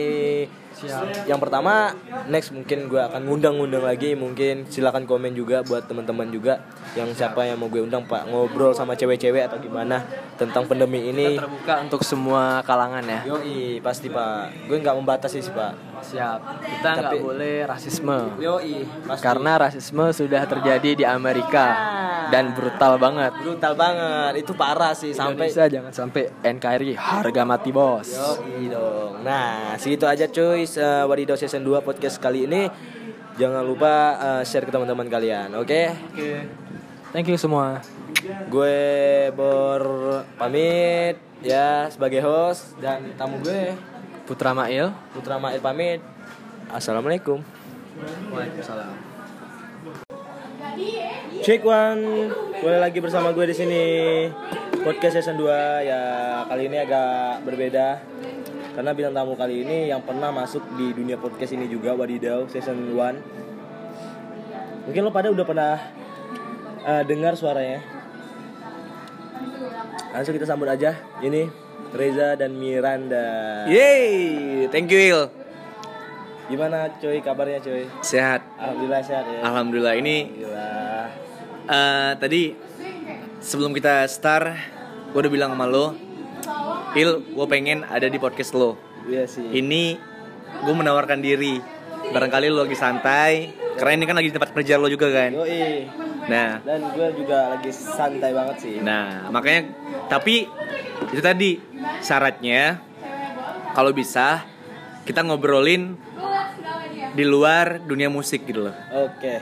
[1.28, 1.92] yang pertama
[2.30, 6.64] next mungkin gue akan ngundang-ngundang lagi mungkin silakan komen juga buat teman-teman juga
[6.96, 8.30] yang siapa yang mau gue undang pak.
[8.30, 10.02] Ngobrol sama cewek-cewek atau gimana
[10.40, 11.36] tentang pandemi ini.
[11.36, 13.20] Kita terbuka untuk semua kalangan ya.
[13.28, 14.70] yoi pasti pak.
[14.70, 16.40] Gue nggak membatasi sih pak Siap.
[16.64, 18.18] Kita nggak boleh rasisme.
[18.40, 21.66] yoi pasti Karena rasisme sudah terjadi di Amerika
[22.30, 23.32] dan brutal banget.
[23.42, 28.08] brutal banget itu parah sih sampai Indonesia jangan sampai NKRI harga mati bos.
[28.10, 29.20] Yoi dong.
[29.26, 32.70] Nah, segitu aja cuy uh, Wadidaw Season 2 podcast kali ini.
[33.38, 35.82] Jangan lupa uh, share ke teman-teman kalian, oke?
[36.12, 36.30] Oke.
[37.10, 37.82] Thank you semua.
[38.46, 39.82] Gue Bor
[40.38, 43.74] pamit ya sebagai host dan tamu gue
[44.30, 44.94] Putra Mail.
[45.10, 45.98] Putra Mail pamit.
[46.70, 47.42] Assalamualaikum.
[48.30, 48.94] Waalaikumsalam.
[51.42, 52.30] Check one,
[52.62, 53.82] boleh lagi bersama gue di sini
[54.86, 55.50] podcast season 2
[55.82, 56.02] ya
[56.46, 57.98] kali ini agak berbeda
[58.78, 62.94] karena bintang tamu kali ini yang pernah masuk di dunia podcast ini juga Wadidaw season
[62.94, 65.74] 1 mungkin lo pada udah pernah
[66.86, 67.82] eh, dengar suaranya
[70.14, 73.26] langsung kita sambut aja ini Reza dan Miranda
[73.66, 75.22] Yeay, thank you Il.
[76.46, 78.42] gimana coy kabarnya coy Sehat.
[78.58, 81.04] Alhamdulillah sehat ya Alhamdulillah ini Alhamdulillah
[81.66, 82.42] eh, tadi
[83.38, 84.50] sebelum kita start,
[85.10, 85.94] gue udah bilang sama lo,
[86.92, 88.74] Il, gue pengen ada di podcast lo.
[89.06, 89.96] iya sih Ini
[90.60, 91.62] gue menawarkan diri.
[92.10, 93.48] Barangkali lo lagi santai,
[93.78, 95.30] karena ini kan lagi di tempat kerja lo juga kan.
[95.30, 95.86] Yoi.
[96.26, 99.72] Nah, dan gue juga lagi santai banget sih nah makanya
[100.06, 100.46] tapi
[101.10, 101.50] itu tadi
[102.00, 102.78] syaratnya
[103.72, 104.46] kalau bisa
[105.02, 105.98] kita ngobrolin
[107.10, 108.74] di luar dunia musik gitu loh.
[108.88, 109.32] oke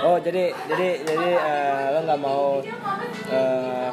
[0.00, 2.62] oh jadi jadi jadi eh, lo nggak mau
[3.26, 3.88] eh,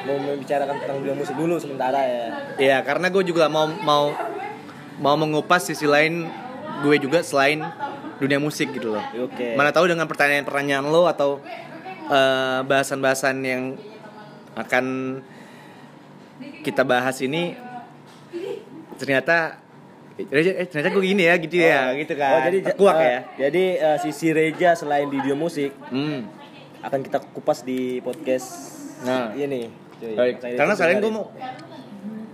[0.00, 2.26] mau membicarakan tentang dunia musik dulu sementara ya
[2.60, 4.14] Iya, karena gue juga mau mau
[5.00, 6.28] mau mengupas sisi lain
[6.80, 7.64] gue juga selain
[8.20, 9.02] dunia musik gitu loh.
[9.26, 11.42] oke Mana tahu dengan pertanyaan-pertanyaan lo atau
[12.06, 13.62] eh, bahasan-bahasan yang
[14.54, 15.18] akan
[16.60, 17.56] kita bahas ini
[18.96, 19.58] ternyata
[20.18, 23.64] eh, ternyata gue gini ya gitu ya gitu kan Oh, jadi Terkuak eh, ya Jadi
[23.76, 26.20] eh, sisi Reja selain di dunia musik hmm.
[26.82, 29.32] akan kita kupas di podcast Nah.
[29.32, 29.72] ini.
[29.96, 30.12] cuy.
[30.12, 31.24] Makanya karena sekalian gue mau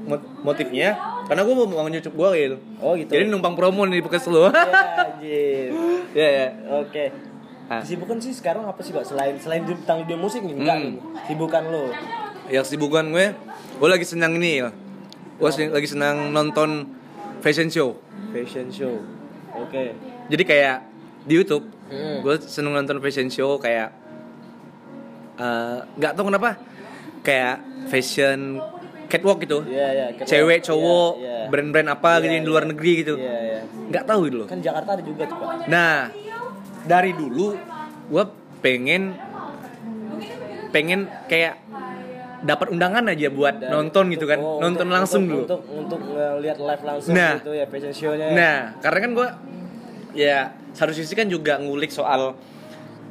[0.04, 3.06] mot- motifnya karena gue mau mau nyucup gue gitu Oh gitu.
[3.08, 4.50] jadi numpang promo nih di podcast lu Ya,
[5.06, 5.70] anjir.
[6.10, 7.04] ya ya Oke.
[7.66, 7.82] Ah.
[7.82, 9.02] Kesibukan sih sekarang apa sih, Pak?
[9.04, 11.02] Selain selain tentang dunia musik nih, enggak Hmm.
[11.26, 11.90] Sibukan lo.
[12.48, 13.26] Yang kesibukan gue
[13.76, 14.70] gue lagi senang ini ya
[15.37, 16.88] gue sen- lagi senang nonton
[17.38, 19.00] fashion show Fashion show.
[19.54, 19.96] Oke.
[20.26, 20.76] jadi kayak
[21.22, 22.18] di YouTube Hmm.
[22.18, 23.94] gue seneng nonton fashion show kayak
[25.37, 26.59] eh, nggak tahu kenapa
[27.20, 28.59] kayak fashion
[29.06, 30.06] catwalk gitu Iya, iya.
[30.12, 30.26] Catwalk.
[30.26, 31.46] cewek cowok Iya, iya.
[31.46, 32.70] brand-brand apa gitu Iya, yang di luar iya.
[32.72, 33.61] negeri gitu Iya, iya.
[33.87, 35.68] nggak tahu gitu loh Kan Jakarta ada juga tuh, Pak.
[35.68, 36.11] nah
[36.82, 37.54] dari dulu
[38.09, 38.24] gue
[38.59, 39.02] pengen
[40.68, 41.54] pengen kayak
[42.38, 45.61] dapat undangan aja buat Dan nonton gitu kan oh, nonton untuk- langsung untuk, dulu Untuk
[45.70, 47.33] untuk ngelihat live langsung Nah.
[47.38, 48.27] gitu ya fashion show-nya.
[48.31, 49.29] Nah, karena kan gue
[50.14, 50.38] ya
[50.72, 52.37] satu sisi kan juga ngulik soal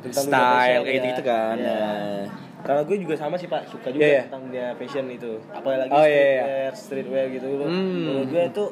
[0.02, 1.10] Tentang style kayak gitu, ya.
[1.10, 1.56] gitu kan.
[1.56, 1.74] Iya.
[1.74, 2.24] Nah.
[2.62, 4.22] Karena gue juga sama sih pak, suka juga Iya, iya.
[4.24, 5.32] tentang dunia fashion itu.
[5.48, 6.22] Apalagi Oh, iya, iya.
[6.28, 7.48] streetwear, streetwear gitu.
[7.52, 8.02] Lo, Hmm.
[8.04, 8.64] Menurut gue itu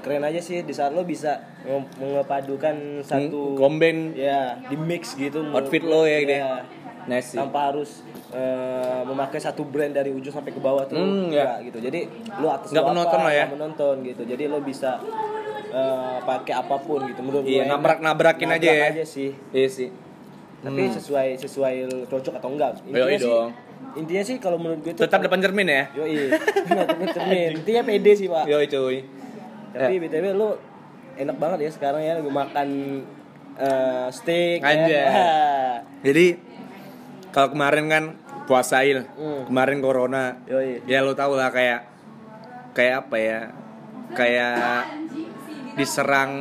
[0.00, 5.40] keren aja sih di saat lo bisa nge- mengepadukan satu Combine ya di mix gitu
[5.46, 6.32] outfit lo ya gitu.
[6.34, 6.60] Iya.
[7.06, 7.36] Nice sih.
[7.36, 11.78] tanpa harus eh, memakai satu brand dari ujung sampai ke bawah tuh Hmm, enggak gitu
[11.80, 12.00] jadi
[12.34, 13.46] lo atas Nggak menonton apa, lah ya.
[13.46, 14.96] menonton gitu jadi lo bisa
[15.68, 18.86] eh, pakai apa pun gitu menurut Iya, gue nabrak-nabrakin nabrak aja ya.
[18.90, 19.88] aja sih Iya sih.
[20.60, 23.52] tapi sesuai sesuai lo cocok atau enggak Yoi sih dong.
[23.94, 25.84] intinya sih kalau menurut gue itu Tetap depan cermin ya.
[25.92, 26.32] yo iya
[27.10, 29.04] cermin intinya pede sih pak Yo cuy.
[29.70, 30.56] tapi btw lo
[31.14, 32.68] enak banget ya sekarang ya lagi makan
[33.54, 34.90] eh, steak Anjay.
[34.90, 35.06] ya.
[36.06, 36.26] Jadi
[37.34, 38.04] kalau kemarin kan
[38.44, 39.42] puasail, Hmm.
[39.44, 40.38] kemarin corona.
[40.46, 40.86] Yoi.
[40.86, 41.82] Ya lo tau lah kayak
[42.70, 43.40] kayak apa ya?
[44.12, 44.86] Kayak
[45.74, 46.32] diserang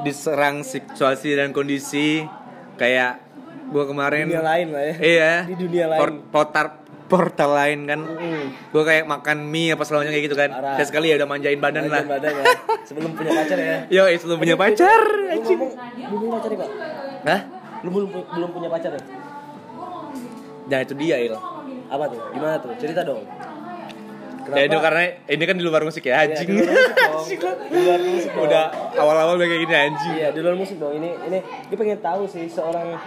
[0.00, 2.22] diserang situasi dan kondisi
[2.76, 3.20] kayak
[3.68, 5.32] gua kemarin dunia lain lah ya Iya.
[5.44, 6.66] di dunia lain Por- portal
[7.04, 8.00] portal lain kan.
[8.00, 8.70] Mm.
[8.70, 10.50] Gue kayak makan mie apa selamanya kayak gitu kan.
[10.78, 12.02] Dan sekali ya udah manjain badan Badan lah.
[12.08, 12.44] badan ya
[12.86, 15.02] sebelum punya pacar ya Yo, sebelum punya pacar.
[15.10, 15.42] belum
[16.08, 16.68] punya pacar ya pak
[17.26, 17.40] Hah?
[17.80, 19.00] lu belum belum punya pacar ya
[20.70, 21.34] Nah itu dia Il.
[21.86, 23.26] apa tuh gimana tuh cerita dong
[24.48, 26.48] Ya itu karena ini kan di luar musik ya Ya, anjing.
[26.48, 27.54] di luar musik dong.
[27.66, 28.44] Di luar musik dong.
[28.46, 28.64] udah
[28.96, 30.12] awal-awal udah kayak gini anjing.
[30.16, 30.92] Iya, di luar musik dong.
[30.92, 32.98] Ini ini gue pengen tahu sih seorang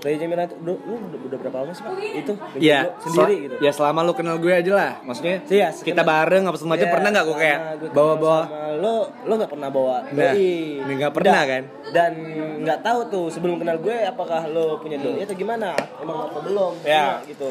[0.00, 1.92] Reza Miranti lu, lu udah, udah berapa lama sih, Pak?
[2.16, 3.54] Itu Iya, sendiri so- gitu.
[3.60, 4.92] Ya selama lu kenal gue aja lah.
[5.02, 7.58] Maksudnya Iya, kita bareng apa segala macam Iya, pernah nggak gue kayak
[7.90, 11.62] bawa-bawa sama lo lo nggak pernah bawa Nah, doi ini nggak pernah, Dan- kan?
[11.90, 12.12] dan
[12.60, 16.72] nggak tahu tuh sebelum kenal gue apakah lo punya doi atau gimana emang atau belum
[16.80, 17.20] Ya.
[17.22, 17.48] Gitu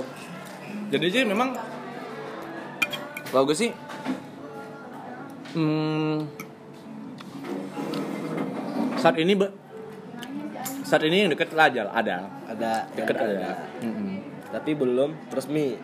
[0.90, 1.54] Jadi sih memang
[3.28, 3.70] kalau gue sih
[5.52, 6.26] hmm,
[8.96, 9.54] saat ini be-
[10.90, 12.18] saat ini yang deket lah ada
[12.50, 13.50] ada deket yang ada.
[13.80, 14.18] Mm-mm.
[14.50, 15.78] tapi belum resmi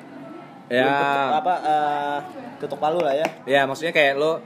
[0.65, 0.81] Ya.
[0.81, 2.17] Belum ketuk- apa eh,
[2.57, 4.41] ketuk palu lah ya Ya maksudnya kayak lo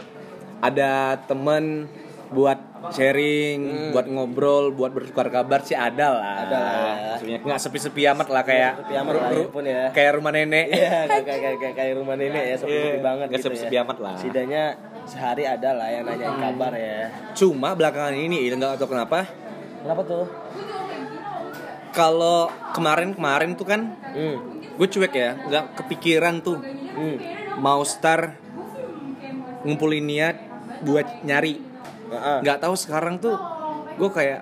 [0.60, 1.88] ada temen
[2.30, 2.60] buat
[2.92, 6.36] sharing, buat ngobrol, buat bertukar kabar sih ada lah.
[6.36, 6.44] Hmm.
[6.46, 6.94] Ada lah ya.
[7.10, 9.84] Maksudnya nggak sepi-sepi amat lah kayak sepi amat lah, ru- pun ya.
[9.90, 10.66] kayak rumah nenek.
[10.70, 13.82] Iya, kayak kayak kayak kayak rumah nenek ya sepi Iya, banget nggak gitu sepi-sepi ya.
[13.82, 14.14] amat lah.
[14.16, 14.64] Setidaknya
[15.04, 17.00] sehari ada lah yang nanyain kabar ya.
[17.34, 18.38] Cuma belakangan ini
[18.70, 19.24] nggak tahu kenapa.
[19.80, 20.26] Kenapa tuh?
[21.90, 23.82] Kalau kemarin-kemarin tuh kan
[24.14, 24.38] Hmm.
[24.78, 27.18] gue cuek ya, nggak kepikiran tuh Hmm.
[27.58, 28.38] mau start
[29.62, 30.36] ngumpulin niat
[30.82, 31.60] buat nyari.
[32.40, 33.36] Nggak tahu sekarang tuh
[33.96, 34.42] gue kayak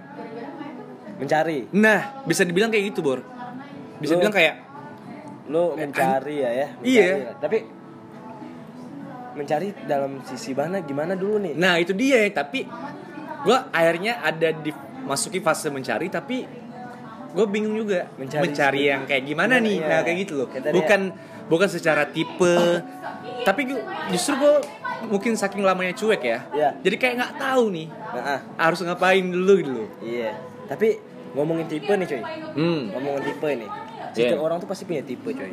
[1.17, 1.65] Mencari.
[1.73, 3.25] Nah, bisa dibilang kayak gitu, Bor.
[3.97, 4.55] Bisa Lu- dibilang kayak
[5.49, 6.67] Lu mencari ya ya.
[6.77, 7.05] mencari Iya.
[7.09, 7.31] ya.
[7.41, 7.57] Tapi
[9.33, 11.57] mencari dalam sisi mana gimana dulu nih?
[11.57, 12.69] Nah itu dia ya, tapi
[13.41, 14.69] gue akhirnya ada di
[15.07, 16.43] masuki fase mencari tapi
[17.29, 19.87] gue bingung juga Mencari mencari, yang kayak gimana nih Iya.
[19.87, 21.01] nah kayak gitu loh Kayak tadi bukan
[21.47, 22.55] bukan secara tipe
[23.41, 24.53] tapi gua- justru gue
[25.05, 26.69] mungkin saking lamanya cuek ya Iya.
[26.81, 30.31] jadi kayak nggak tahu nih Nah, ah, harus ngapain dulu gitu loh iya.
[30.65, 32.21] Tapi ngomongin tipe nih cuy.
[32.55, 33.69] hmm Ngomongin tipe nih.
[34.17, 35.51] Setiap orang tuh pasti punya tipe cuy.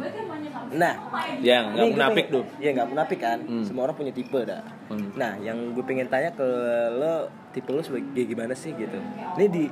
[0.75, 0.95] Nah,
[1.39, 3.39] ya nggak munafik tuh Iya nggak munafik kan.
[3.45, 3.65] Hmm.
[3.65, 4.65] Semua orang punya tipe dah.
[4.89, 5.13] Hmm.
[5.15, 6.49] Nah, yang gue pengen tanya ke
[6.95, 8.99] lo, tipe lo sebagai gimana sih gitu?
[9.37, 9.65] Ini di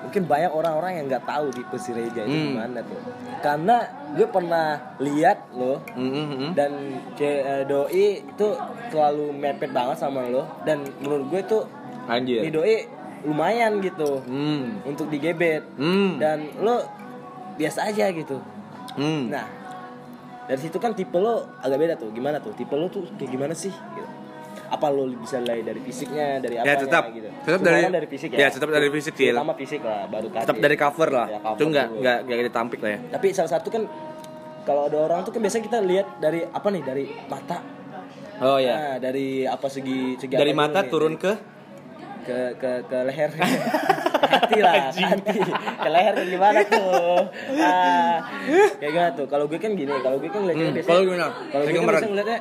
[0.00, 2.46] mungkin banyak orang-orang yang nggak tahu tipe si Reja itu Hmm.
[2.56, 3.00] gimana tuh.
[3.40, 3.76] Karena
[4.10, 4.66] gue pernah
[4.98, 6.50] lihat lo Hmm, hmm, hmm.
[6.54, 6.70] dan
[7.16, 8.48] eh, doi itu
[8.88, 11.62] terlalu mepet banget sama lo dan menurut gue tuh
[12.08, 12.76] anjir ini doi
[13.22, 16.82] lumayan gitu hmm untuk digebet hmm dan lo
[17.60, 18.40] biasa aja gitu
[18.90, 19.28] Hmm.
[19.28, 19.46] nah
[20.44, 23.54] dari situ kan tipe lo agak beda tuh gimana tuh tipe lo tuh kayak gimana
[23.54, 24.08] sih gitu.
[24.66, 27.04] apa lo bisa mulai dari fisiknya dari apa Ya, tetap.
[27.10, 29.30] gitu Tetap dari- dari fisik ya ya, tetap dari fisik, Til.
[29.30, 31.26] pertama fisik lah baru Tetap dari cover lah.
[31.28, 32.98] Ya, cover Itu nggak nggak nggak kita tampik lah ya.
[33.10, 33.82] tapi salah satu kan
[34.60, 37.58] kalau ada orang tuh kan biasanya kita lihat dari apa nih dari mata
[38.40, 40.88] Oh Nah, dari apa segi segi Dari mata nih?
[40.88, 41.32] turun ke
[42.22, 43.30] ke ke ke leher.
[44.20, 45.02] Hati lah hati.
[45.74, 47.24] Ke leher kayak gimana tuh?
[47.56, 48.20] Ah,
[48.76, 49.26] kayak gimana tuh?
[49.26, 51.26] Kalau gue kan gini kalau gue kan ngeliatnya Hmm, biasanya kalau gimana?
[51.48, 52.38] kalau gue kan biasanya ngeliatnya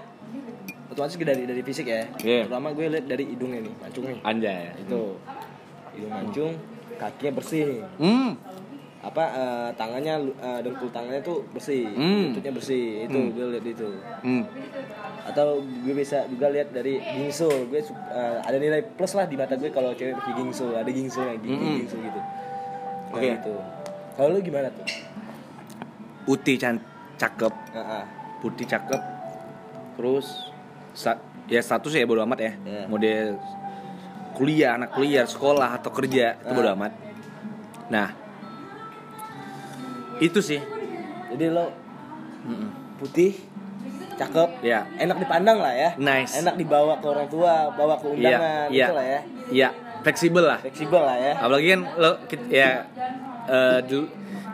[0.90, 2.04] otomatis dari dari fisik ya.
[2.20, 2.42] Iya.
[2.46, 4.64] pertama gue lihat dari hidungnya nih mancung nih anjay.
[4.78, 5.04] itu.
[5.94, 6.52] Hidung mancung
[6.96, 7.64] kakinya bersih.
[7.66, 8.30] Nih Hmm.
[9.00, 12.30] Apa eh, tangannya eh, dengkul tangannya tuh bersih Hmm.
[12.30, 13.88] lututnya bersih itu gue lihat itu
[14.20, 14.44] Hmm.
[15.24, 19.56] atau gue bisa juga lihat dari gingsul gue eh, ada nilai plus lah di mata
[19.56, 21.76] gue kalau cewek pakai gingsul ada gingsulnya gigi Mm-mm.
[21.80, 22.22] gingsul gitu
[23.10, 23.30] Oke.
[23.32, 23.56] gitu
[24.14, 24.84] kalau lu gimana tuh
[26.22, 26.78] Putih can
[27.18, 28.04] cakep, Ah, ah.
[28.38, 29.02] putih cakep.
[29.98, 30.54] Terus
[30.94, 32.52] sa- ya status ya bodo amat ya.
[32.60, 32.84] Iya.
[32.86, 33.34] Model
[34.32, 36.94] kuliah, anak kuliah, sekolah atau kerja itu bodo amat.
[37.90, 38.14] Nah,
[40.20, 40.60] itu sih.
[41.30, 41.72] jadi lo
[42.42, 42.70] Mm-mm.
[42.98, 43.36] putih
[44.16, 44.84] cakep Ya.
[44.98, 46.36] enak dipandang lah ya Nice.
[46.36, 49.70] enak dibawa ke orang tua bawa ke undangan Iya, gitu lah ya Iya,
[50.02, 50.60] fleksibel lah.
[50.60, 52.12] fleksibel lah ya apalagi kan lo
[52.50, 52.70] ya
[53.48, 53.96] eh, di,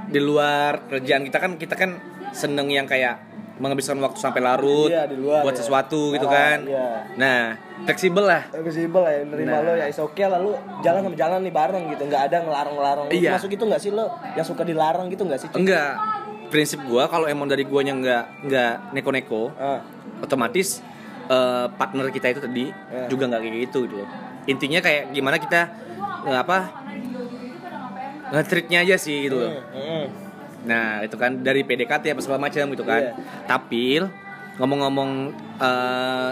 [0.07, 1.91] di luar kerjaan kita kan kita kan
[2.29, 3.17] seneng yang kayak
[3.55, 5.59] menghabiskan waktu sampai larut Iya, di luar, buat ya.
[5.59, 6.87] sesuatu gitu Ah, kan iya.
[7.15, 7.39] nah
[7.81, 9.59] fleksibel lah fleksibel lah ya nerima Nah.
[9.61, 12.73] lo ya is oke lah lu jalan sama jalan nih bareng gitu nggak ada ngelarang
[12.73, 13.31] ngelarang Iya.
[13.31, 15.57] masuk itu nggak sih lo yang suka dilarang gitu nggak sih cuy?
[15.57, 15.91] enggak
[16.45, 19.79] prinsip gua kalau emang dari guanya nggak nggak neko-neko ah.
[20.19, 20.83] otomatis
[21.25, 23.07] eh, partner kita itu tadi Iya.
[23.07, 24.09] juga nggak kayak gitu gitu loh
[24.45, 25.61] intinya kayak gimana kita
[26.23, 26.57] eh, apa
[28.27, 30.05] nge-treatnya aja sih gitu loh hmm.
[30.65, 33.01] Nah itu kan dari PDKT apa segala macam gitu kan.
[33.01, 33.11] Iya.
[33.45, 34.01] Tapi
[34.57, 35.11] ngomong-ngomong
[35.57, 36.29] eh,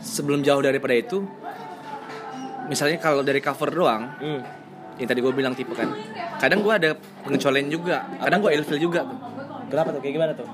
[0.00, 1.24] sebelum jauh daripada itu,
[2.66, 4.40] misalnya kalau dari cover doang, Hmm.
[4.96, 5.90] yang tadi gue bilang tipe kan,
[6.38, 6.90] kadang gue ada
[7.24, 9.02] pengecualian juga, kadang gue ilfil juga.
[9.02, 9.18] tuh.
[9.66, 10.00] Kenapa tuh?
[10.04, 10.46] Kayak gimana tuh?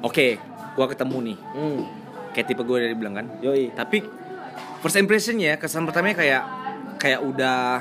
[0.00, 0.38] Oke,
[0.70, 1.80] gue ketemu nih, Hmm.
[2.30, 3.26] kayak tipe gue dari bilang kan.
[3.40, 3.72] Yoi.
[3.72, 3.98] Tapi
[4.80, 6.42] first impressionnya kesan pertamanya kayak
[6.96, 7.80] kayak udah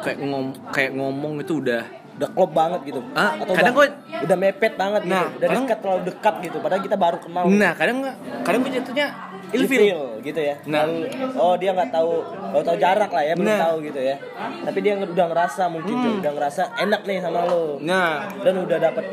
[0.00, 1.82] kayak ngom kayak ngomong itu udah
[2.14, 3.00] Udah klop banget gitu.
[3.12, 5.34] Ah, Atau kadang udah, gua- udah mepet banget Nah, gitu.
[5.34, 6.56] Udah kadang- dekat terlalu dekat gitu.
[6.58, 7.42] Padahal kita baru kenal.
[7.50, 9.06] nah kadang nggak kadang gue jatuhnya
[9.50, 9.82] ilfil
[10.20, 10.54] gitu ya.
[10.64, 10.82] Nah.
[10.84, 10.96] Lalu,
[11.36, 12.10] oh dia nggak tahu,
[12.50, 13.60] baru tahu jarak lah ya, belum Nah.
[13.60, 14.16] tahu gitu ya.
[14.64, 17.78] Tapi dia udah ngerasa mungkin tuh, udah ngerasa enak nih sama lo.
[17.80, 19.04] nah Dan udah dapet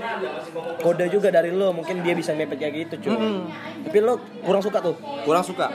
[0.77, 3.17] kode juga dari lo, mungkin dia bisa mepet kayak gitu cuy.
[3.83, 4.95] Tapi lo kurang suka tuh.
[5.21, 5.67] kurang suka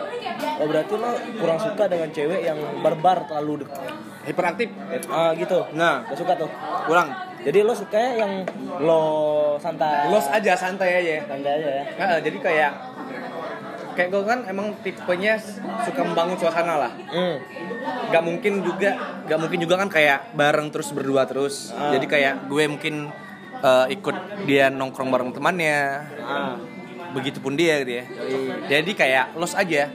[0.57, 3.93] Oh berarti lo kurang suka dengan cewek yang barbar terlalu dekat.
[4.27, 4.69] Hiperaktif
[5.07, 5.63] Ah gitu.
[5.73, 6.03] Nah.
[6.05, 6.51] Gak suka tuh.
[6.85, 7.09] kurang
[7.41, 8.33] Jadi lo sukanya yang
[8.79, 9.03] lo
[9.57, 10.11] santai.
[10.11, 11.85] los aja santai aja santai aja ya.
[11.97, 12.73] Nah, jadi kayak
[13.95, 15.39] kayak gue kan emang tipenya
[15.81, 17.39] suka membangun suasana lah Hmm.
[18.07, 18.91] Gak mungkin juga
[19.25, 21.91] gak mungkin juga kan kayak bareng terus berdua terus Ah.
[21.91, 22.95] jadi kayak gue mungkin
[23.57, 26.55] eh, ikut dia nongkrong bareng temannya Ah.
[27.09, 28.05] begitupun dia gitu ya
[28.69, 29.89] jadi kayak los aja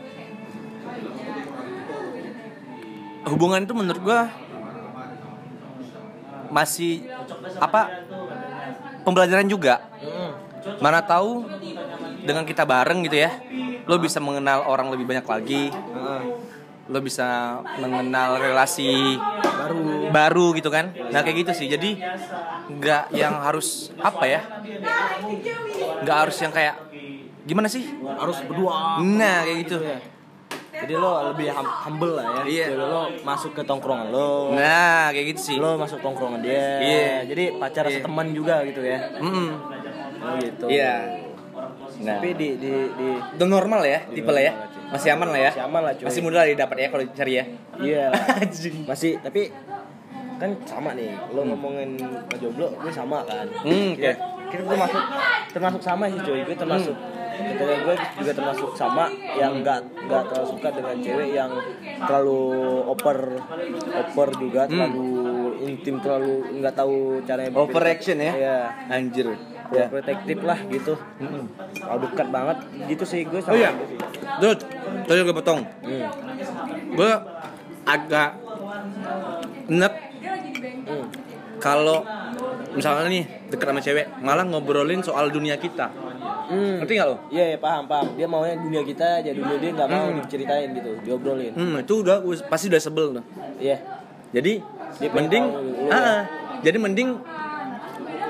[3.25, 4.19] hubungan itu menurut gue
[6.49, 7.07] masih
[7.57, 7.87] apa
[9.03, 10.33] pembelajaran juga Hmm.
[10.81, 11.45] mana tahu
[12.21, 13.31] dengan kita bareng gitu ya
[13.83, 15.63] lo bisa mengenal orang lebih banyak lagi
[16.85, 20.09] lo bisa mengenal relasi Baru.
[20.09, 22.01] baru gitu kan nah kayak gitu sih jadi
[22.67, 24.41] nggak yang harus apa ya
[26.01, 26.75] nggak harus yang kayak
[27.41, 29.01] gimana sih Harus berdua.
[29.01, 29.77] nah kayak gitu
[30.81, 32.41] Jadi lo lebih hum- humble lah ya.
[32.43, 32.65] Iya.
[32.67, 34.51] Jadi lo masuk ke tongkrongan lo.
[34.51, 36.65] nah kayak gitu sih Lo masuk tongkrongan dia.
[36.79, 37.13] Iya.
[37.25, 38.01] Jadi pacar Iya.
[38.01, 38.99] seteman juga gitu ya.
[39.15, 39.49] Mm-mm.
[40.21, 40.65] Oh gitu.
[40.67, 40.93] iya
[41.99, 44.53] nah Tapi di di di udah normal ya tipe lah ya
[44.87, 46.05] masih aman lah ya Masih aman lah, cuy.
[46.05, 47.45] masih mudah lah didapat ya kalau cari ya
[47.77, 48.05] iya.
[48.89, 49.53] Masih tapi
[50.37, 51.13] kan sama nih.
[51.29, 53.45] Lo ngomongin ke jomblo, gue sama kan.
[53.61, 54.49] Hmm, Kita, oke.
[54.49, 55.03] kita termasuk
[55.53, 56.41] termasuk sama sih cuy.
[56.41, 56.95] Gue termasuk
[57.31, 61.51] ketika gue juga termasuk sama yang nggak nggak terlalu suka dengan cewek yang
[62.01, 62.41] terlalu
[62.87, 63.17] oper
[63.93, 65.09] oper juga terlalu
[65.61, 68.33] intim terlalu nggak tahu caranya Overaction ya?
[68.33, 68.57] Iya.
[68.89, 69.27] anjir
[69.71, 69.87] Ya.
[69.87, 70.99] protektif lah gitu.
[71.79, 72.57] Kalau dekat banget
[72.91, 73.71] gitu sih gue sama oh iya.
[74.37, 74.59] Dut,
[75.07, 76.07] tadi gue potong Hmm.
[76.91, 77.11] gue
[77.81, 78.35] agak
[79.67, 79.93] enek
[80.81, 81.07] Hmm.
[81.57, 82.03] kalau
[82.71, 85.87] misalnya nih deket sama cewek malah ngobrolin soal dunia kita
[86.51, 86.75] Hmm.
[86.77, 87.15] ngerti nggak lo?
[87.29, 88.07] Iya, iya paham paham.
[88.13, 90.19] Dia maunya dunia kita aja, dunia dia nggak mau Hmm.
[90.19, 91.53] diceritain gitu, diobrolin.
[91.53, 93.23] Hmm itu udah pasti udah sebel tuh.
[93.57, 93.79] Iya.
[94.31, 94.59] Jadi
[94.93, 96.15] Dia mending dulu ah, ya.
[96.61, 97.09] jadi mending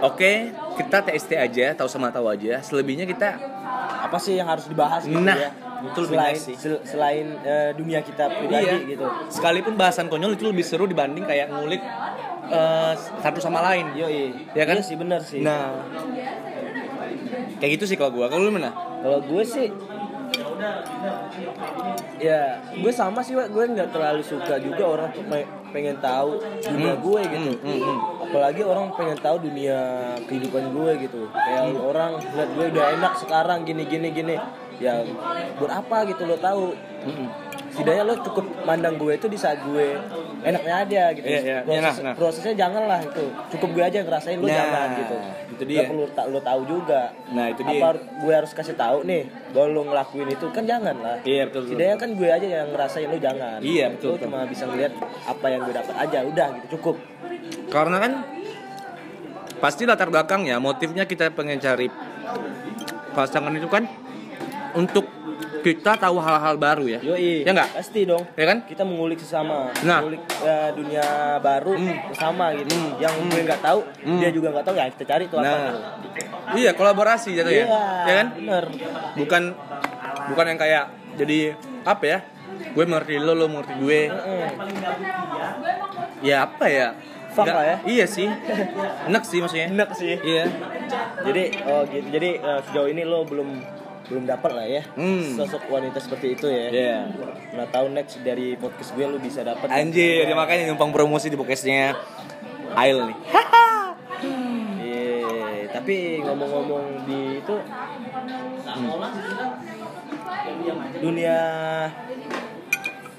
[0.01, 2.57] Oke, kita TST aja, tahu sama tahu aja.
[2.59, 3.37] Selebihnya kita
[4.01, 5.49] apa sih yang harus dibahas gitu Nah, ya
[5.83, 6.55] itu lebih selain nice sih.
[6.57, 11.21] sel- selain eh, dunia kita pribadi iya gitu Sekalipun bahasan konyol itu lebih seru dibanding
[11.23, 11.81] kayak ngulik
[12.49, 13.93] eh, satu sama lain.
[13.93, 14.33] Yoi.
[14.51, 14.75] Ya kan?
[14.75, 15.39] Iya sih bener sih.
[15.39, 15.85] Nah,
[17.61, 18.25] kayak gitu sih kalau gua.
[18.25, 18.73] Kalau lu mana?
[18.73, 19.69] Kalau gue sih
[22.17, 26.93] ya gue sama sih gue nggak terlalu suka juga orang tuh pe- pengen tahu dunia
[26.93, 27.01] Hmm.
[27.01, 27.97] gue gitu Hmm, hmm, hmm.
[28.21, 29.79] apalagi orang pengen tahu dunia
[30.23, 31.81] kehidupan gue gitu kayak Hmm.
[31.81, 34.35] orang lihat gue udah enak sekarang gini gini gini
[34.77, 35.01] ya
[35.57, 37.27] buat apa gitu lo tahu Hmm.
[37.71, 39.97] setidaknya lo cukup mandang gue itu di saat gue
[40.41, 41.57] enaknya aja gitu Iya, iya.
[41.61, 42.13] Proses, Iya, nah, nah.
[42.13, 45.15] prosesnya jangan lah itu cukup gue aja ngerasain lo Nah, jangan gitu
[45.51, 45.75] itu dia.
[45.77, 47.77] Nggak perlu ta- lo tahu juga Nah, itu dia.
[47.77, 51.59] apa gue harus kasih tahu nih bahwa lo ngelakuin itu kan jangan lah Iya, betul,
[51.61, 51.71] betul.
[51.71, 54.25] setidaknya kan gue aja yang ngerasain lo jangan Iya, betul, lo betul.
[54.25, 56.95] cuma bisa ngeliat apa yang gue dapat aja udah gitu cukup
[57.67, 58.11] Karena kan
[59.57, 61.85] pasti latar belakangnya motifnya kita pengen cari
[63.11, 63.85] pasangan itu kan
[64.73, 65.05] untuk
[65.61, 66.99] kita tahu hal-hal baru ya.
[66.99, 67.69] Yoi, Ya nggak?
[67.73, 68.23] Pasti dong.
[68.33, 68.57] Ya kan?
[68.63, 70.01] Kita mengulik sesama, Nah.
[70.01, 71.05] mengulik eh, dunia
[71.39, 71.95] baru Hmm.
[72.07, 72.69] bersama gitu.
[72.69, 72.97] Hmm.
[72.97, 74.19] Yang gue nggak tahu, Hmm.
[74.19, 75.45] dia juga nggak tahu ya kita cari tuh apa.
[75.47, 75.59] Nah.
[75.69, 75.81] tuh.
[76.53, 77.63] Iya, kolaborasi jatuhnya.
[77.63, 78.27] Iya, Ya kan?
[78.33, 78.65] Bener.
[79.15, 79.43] Bukan
[80.27, 80.83] bukan yang kayak
[81.15, 81.39] jadi
[81.83, 82.19] apa ya?
[82.71, 84.01] Gue mengerti lo, lo mengerti gue.
[84.07, 84.47] Mm-mm.
[86.21, 86.87] Ya apa ya?
[87.31, 87.77] Fuck Nggak- lah ya.
[87.85, 88.27] Iya sih.
[89.07, 89.67] Enak sih maksudnya.
[89.71, 90.15] Enak sih.
[90.15, 90.45] Iya.
[91.23, 92.07] Jadi oh gitu.
[92.11, 93.49] Jadi eh, sejauh ini lo belum
[94.11, 95.39] belum dapat lah ya Hmm.
[95.39, 96.67] sosok wanita seperti itu ya.
[96.67, 96.97] Iya.
[97.55, 99.71] Nah tahu next dari podcast gue lo bisa dapat.
[99.71, 101.95] Anjir, dia makanya numpang promosi di podcastnya
[102.75, 103.17] Ail nih.
[104.77, 105.71] Iya.
[105.71, 107.55] Tapi ngomong-ngomong di itu
[111.01, 111.37] dunia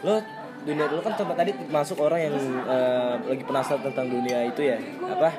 [0.03, 0.17] lo
[0.63, 2.35] dunia lo kan coba tadi masuk orang yang
[2.67, 4.79] eh, lagi penasaran tentang dunia itu ya
[5.09, 5.31] apa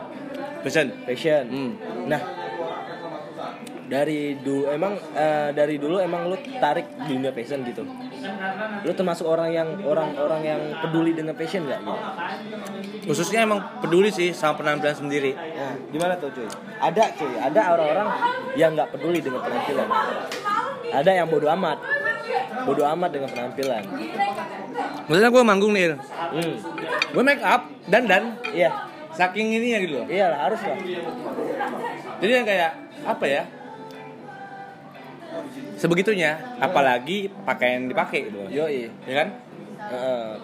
[0.64, 0.92] Pesan.
[1.04, 1.72] fashion Hmm.
[2.08, 2.20] nah
[3.94, 7.86] dari dulu emang eh, dari dulu emang lu tarik dunia fashion gitu?
[8.82, 12.02] Lu termasuk orang yang orang-orang yang peduli dengan fashion nggak gitu?
[13.14, 15.38] Khususnya emang peduli sih sama penampilan sendiri.
[15.38, 16.50] nah gimana tuh cuy?
[16.82, 17.38] Ada cuy.
[17.38, 18.10] Ada orang-orang
[18.58, 19.88] yang nggak peduli dengan penampilan.
[20.90, 21.78] Ada yang bodoh amat.
[22.66, 23.84] Bodoh amat dengan penampilan.
[25.06, 26.54] Misalnya gue manggung nih, hmm.
[27.14, 28.42] Gue make up dan dan.
[28.50, 28.90] Iya.
[29.14, 30.74] Saking ini ya gitu iya harus lah.
[32.18, 32.72] Jadi yang kayak
[33.06, 33.46] apa ya?
[35.76, 39.30] Sebegitunya, apalagi pakaian dipakai gitu yoi Ya kan?
[39.84, 40.40] Paham.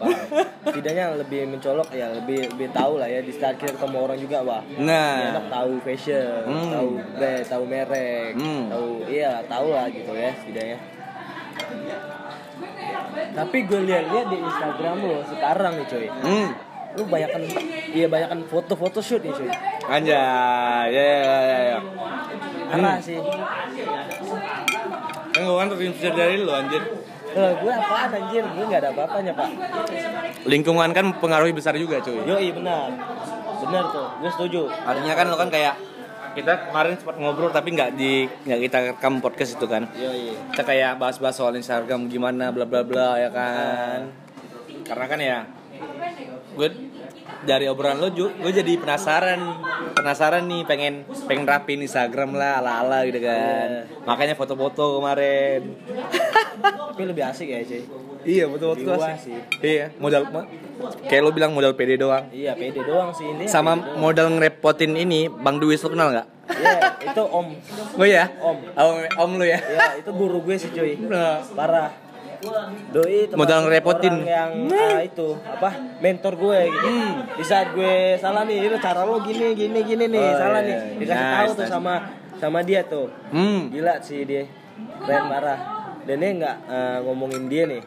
[0.67, 4.37] Setidaknya lebih mencolok ya lebih lebih tahu lah ya di saat kita ketemu orang juga
[4.43, 6.69] wah Nah, anak tahu fashion, Hmm.
[6.69, 8.67] tahu brand, tahu merek, Hmm.
[8.67, 10.77] tahu iya tahu lah gitu ya setidaknya.
[13.31, 16.47] Tapi gue lihat-lihat di Instagram lo sekarang nih coy, hmm,
[16.93, 17.41] lu banyakan
[17.89, 19.49] iya banyakan foto-foto shoot nih coy.
[19.87, 21.57] anjay, ya ya ya.
[21.73, 21.79] ya.
[22.69, 23.01] Parah Hmm.
[23.01, 23.17] sih.
[25.39, 26.83] Kan gue kan terinspirasi dari lo anjir.
[27.31, 29.49] Kalau gue apaan anjir, gue nggak ada apa-apanya pak.
[30.43, 32.27] Lingkungan kan pengaruhi besar juga cuy.
[32.27, 32.91] Yo iya benar,
[33.63, 34.61] benar tuh, gue setuju.
[34.67, 35.79] Artinya kan lo kan kayak
[36.35, 39.87] kita kemarin sempat ngobrol tapi nggak di nggak kita rekam podcast itu kan.
[39.95, 40.35] Yo iya.
[40.51, 44.11] kita kayak bahas-bahas soal Instagram gimana bla bla bla ya kan
[44.89, 45.39] karena kan ya
[46.57, 46.67] gue
[47.39, 49.39] dari obrolan lo juga gue jadi penasaran
[49.93, 55.61] penasaran nih pengen pengen rapiin Instagram lah ala ala gitu kan makanya foto-foto kemarin
[56.59, 57.81] Tapi lebih asik ya cuy.
[58.27, 59.15] iya foto-foto asik.
[59.23, 59.39] sih.
[59.63, 60.27] iya modal
[61.07, 63.47] kayak lo bilang modal pede doang Iya pede doang sih ini.
[63.47, 66.75] sama modal ngerepotin ini Bang Duis lo kenal nggak Iya
[67.05, 67.47] itu om.
[67.95, 68.57] oh ya Om.
[68.75, 70.97] om om lo ya Ya itu guru gue sih cuy.
[70.99, 71.39] Nah.
[71.53, 72.08] Parah.
[72.89, 74.15] Doi Modal ngerepotin.
[74.23, 76.87] yang ah, itu apa mentor gue gitu.
[77.35, 80.67] Di saat gue salah nih, itu cara lo gini gini gini nih, Oh, salah iya.
[80.67, 80.77] nih.
[80.97, 81.71] Dikasih Nice, tahu tuh nice.
[81.71, 81.93] sama
[82.35, 83.07] sama dia tuh.
[83.29, 84.47] hmm Gila sih dia.
[85.03, 85.59] Keren parah.
[86.03, 87.83] Dan dia nggak eh, ngomongin dia nih.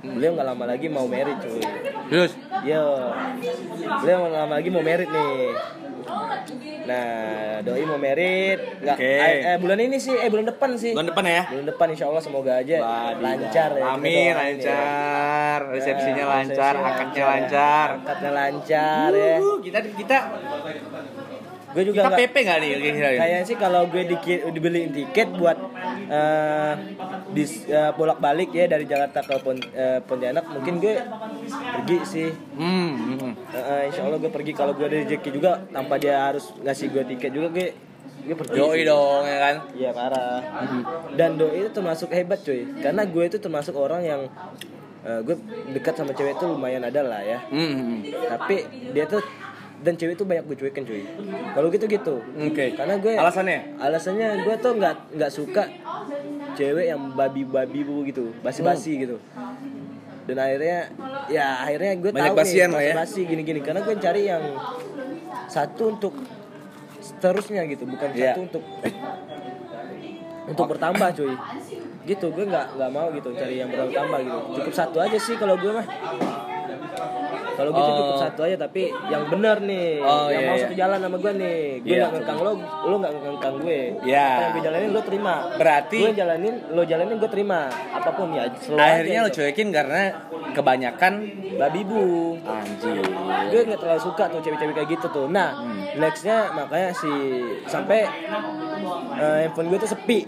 [0.00, 1.60] Beliau nggak lama lagi mau merit cuy.
[2.08, 3.12] terus Yo,
[4.00, 5.52] beliau nggak lama lagi mau merit nih.
[6.80, 9.14] Nah, doi mau merit, nggak Oke.
[9.14, 10.90] eh, eh, bulan ini sih, eh bulan depan sih.
[10.90, 13.20] bulan depan ya Bulan depan insya Allah semoga aja Waduh.
[13.20, 13.84] lancar ya.
[13.94, 15.60] Amin, doain lancar.
[15.60, 15.70] ya.
[15.70, 17.88] Resepsinya Ya, lancar, resepsinya akadnya lancar.
[18.00, 19.36] Akadnya lancar ya.
[19.38, 20.16] Uh, kita kita
[21.70, 22.70] Gue juga kita PP nggak nih?
[23.14, 25.54] Kayaknya sih kalau gue diki- dibeliin tiket buat
[26.10, 26.74] eh
[27.30, 27.46] di
[27.94, 30.98] bolak-balik ya dari Jakarta ke Pon, eh, Pontianak mungkin gue
[31.50, 32.30] pergi sih.
[32.54, 33.32] Hmm, hmm.
[33.50, 37.02] Eh, insya Allah gue pergi kalau gue ada rezeki juga tanpa dia harus ngasih gue
[37.08, 37.66] tiket juga gue
[38.20, 38.56] gue pergi.
[38.56, 38.84] Sih.
[38.84, 39.54] dong ya kan.
[39.72, 40.38] Iya parah.
[41.12, 42.64] Dan doi itu termasuk hebat cuy.
[42.78, 44.20] Karena gue itu termasuk orang yang
[45.00, 45.36] eh, gue
[45.70, 47.38] dekat sama cewek itu lumayan ada lah ya.
[47.48, 47.98] Hmm, hmm.
[48.28, 48.56] Tapi
[48.90, 49.24] dia tuh
[49.80, 51.08] dan cewek tuh banyak gue cuekin cuy
[51.56, 52.76] kalau gitu gitu Oke.
[52.76, 53.80] karena gue Alasannya?
[53.80, 55.72] alasannya gue tuh nggak nggak suka
[56.52, 59.00] cewek yang babi-babi bu gitu basi-basi Hmm.
[59.00, 59.16] gitu
[60.20, 60.78] dan akhirnya
[61.26, 62.94] ya akhirnya gue Banyak tahu nih lah ya.
[62.94, 64.42] basi gini-gini karena gue cari yang
[65.46, 66.14] satu untuk
[67.00, 68.32] seterusnya gitu bukan Iya.
[68.32, 68.64] satu untuk
[70.46, 71.34] untuk bertambah cuy
[72.02, 75.54] gitu gue nggak nggak mau gitu cari yang bertambah gitu cukup satu aja sih kalau
[75.54, 75.86] gue mah
[77.60, 77.98] kalau gitu Oh.
[78.00, 80.62] cukup satu aja tapi yang benar nih Oh, yang iya, mau iya.
[80.64, 82.00] satu jalan sama gue nih gue Iya.
[82.00, 82.52] nggak ngekang lo
[82.82, 84.24] lo nggak ngekang gue Iya.
[84.24, 88.28] apa yang gue jalanin lo terima Berarti- gue jalanin lo jalanin gue terima apa pun
[88.30, 88.80] ya Akhirnya
[89.12, 89.36] aja lo gitu.
[89.38, 90.02] cuekin karena
[90.50, 91.12] kebanyakan
[91.54, 92.02] babi bu
[92.42, 93.04] anjir.
[93.46, 95.84] gue nggak terlalu suka tuh cewek-cewek kayak gitu tuh nah Hmm.
[95.96, 97.12] nextnya makanya si
[97.66, 98.08] sampai
[99.14, 100.20] eh, handphone gue tuh sepi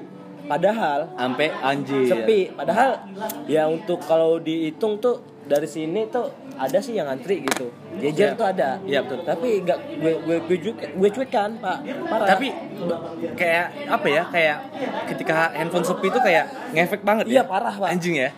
[0.44, 2.04] padahal Sampai anjir.
[2.04, 2.98] sepi padahal
[3.46, 7.68] ya untuk kalau dihitung tuh dari sini tuh ada sih yang antri gitu
[7.98, 8.38] jejer Iya.
[8.38, 9.20] tuh ada Iya, betul.
[9.22, 11.76] tapi nggak gue gue gue cuek gue cuekan pak
[12.06, 12.48] parah Tapi
[13.32, 14.22] kayak apa ya?
[14.28, 14.58] Kayak
[15.06, 17.44] ketika handphone sepi itu kayak ngefek banget Iya, ya.
[17.44, 17.88] parah, Pak.
[17.90, 18.30] Anjing ya.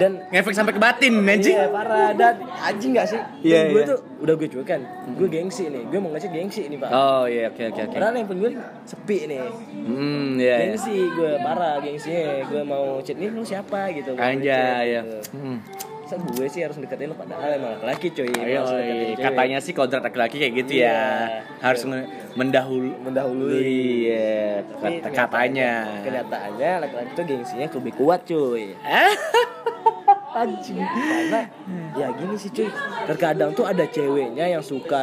[0.00, 1.52] Dan Ngefek sampai ke batin anjing.
[1.52, 3.20] Iya parah dan anjing gak sih?
[3.20, 3.84] Dan Iya, gue iya.
[3.86, 4.80] tuh udah gue cuekan.
[5.12, 5.82] Gue gengsi nih.
[5.86, 6.88] Gue mau ngecek gengsi nih, Pak.
[6.88, 7.94] Oh iya oke oke oke.
[7.94, 8.50] Padahal handphone gue
[8.82, 9.40] sepi nih.
[9.70, 10.56] Hmm iya.
[10.56, 10.56] iya.
[10.66, 12.22] Gengsi gue parah gengsinya.
[12.46, 14.16] Gue mau chat nih lu siapa gitu.
[14.16, 15.00] Anjay chat, ya.
[15.04, 15.18] gitu.
[15.36, 15.58] Hmm.
[16.02, 18.34] Masa gue sih harus deketin lo padahal emang laki cuy.
[18.34, 19.14] Ayo, cewek.
[19.14, 20.90] katanya sih kodrat laki-laki kayak gitu Iya.
[20.90, 21.02] ya.
[21.60, 23.62] Harus nge- mendahulu mendahului.
[23.62, 25.72] Iya, Tapi kata- katanya.
[26.02, 28.74] Kenyataannya laki-laki tuh gengsinya lebih kuat cuy.
[30.30, 30.78] Anjing.
[30.78, 31.40] Karena
[31.92, 32.70] ya gini sih cuy.
[33.06, 35.02] Terkadang tuh ada ceweknya yang suka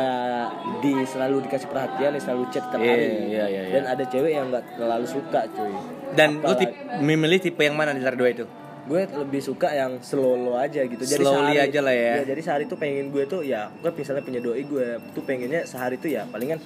[0.80, 3.06] di selalu dikasih perhatian, yang selalu chat tiap Iya, hari.
[3.28, 3.74] iya, iya, iya.
[3.74, 5.74] Dan ada cewek yang nggak terlalu suka cuy.
[6.16, 6.72] Dan lu Apalagi- tip,
[7.04, 8.46] memilih tipe yang mana di antara dua itu?
[8.88, 12.14] Gue lebih suka yang slow aja gitu jadi Slowly sehari, aja lah ya.
[12.24, 15.96] jadi sehari tuh pengen gue tuh ya gue misalnya punya doi gue tuh pengennya sehari
[15.96, 16.58] tuh ya palingan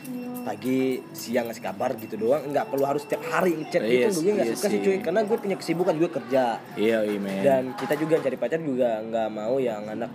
[0.41, 4.33] pagi siang ngasih kabar gitu doang nggak perlu harus setiap hari ngechat Iya gitu gue
[4.33, 4.81] nggak suka iya sih sih.
[4.83, 6.43] cuy karena gue punya kesibukan gue kerja
[6.73, 7.41] Iya, iya men.
[7.41, 10.09] dan kita juga cari pacar juga nggak mau yang anak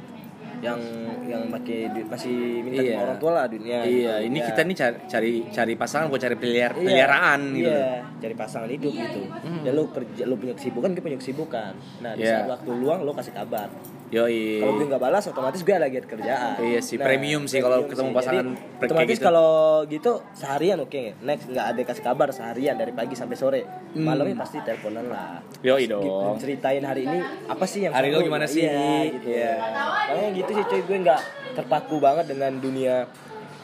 [0.67, 0.81] yang
[1.25, 2.99] yang pakai duit masih minta Iya.
[2.99, 4.27] orang tua lah duitnya Iya, gitu.
[4.27, 4.47] ini Ya.
[4.47, 7.71] kita nih cari cari, cari pasangan buat cari peliar, Iya, peliharaan gitu.
[7.71, 9.21] Iya, cari pasangan hidup gitu.
[9.62, 11.73] Dan lu kerja, lu punya kesibukan, gue punya kesibukan.
[12.01, 12.33] Nah, di Iya.
[12.37, 13.69] saat waktu luang lu kasih kabar.
[14.07, 14.63] Yoi.
[14.63, 16.55] Kalau gue nggak balas, otomatis gue lagi ada kerjaan.
[16.59, 18.15] Iya sih, premium sih kalau ketemu sih.
[18.15, 19.27] pasangan Jadi, otomatis gitu.
[19.27, 19.51] kalau
[19.85, 21.03] gitu seharian oke.
[21.21, 23.61] Next nggak ada kasih kabar seharian dari pagi sampai sore.
[23.93, 24.07] Hmm.
[24.07, 25.43] Malamnya pasti teleponan lah.
[25.61, 26.39] Yoi Gitu, dong.
[26.39, 28.27] ceritain hari ini apa sih yang Hari lu seru?
[28.27, 28.63] gimana sih?
[28.63, 29.29] Iya, gitu.
[29.35, 31.21] Makanya gitu sih cuy, gue nggak
[31.55, 32.95] terpaku banget dengan dunia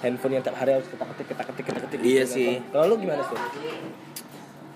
[0.01, 1.99] handphone yang tiap hari harus kita ketik kita ketik kita ketik.
[2.03, 2.35] Iya gitu.
[2.35, 2.51] sih.
[2.69, 3.39] Kalau lu gimana sih?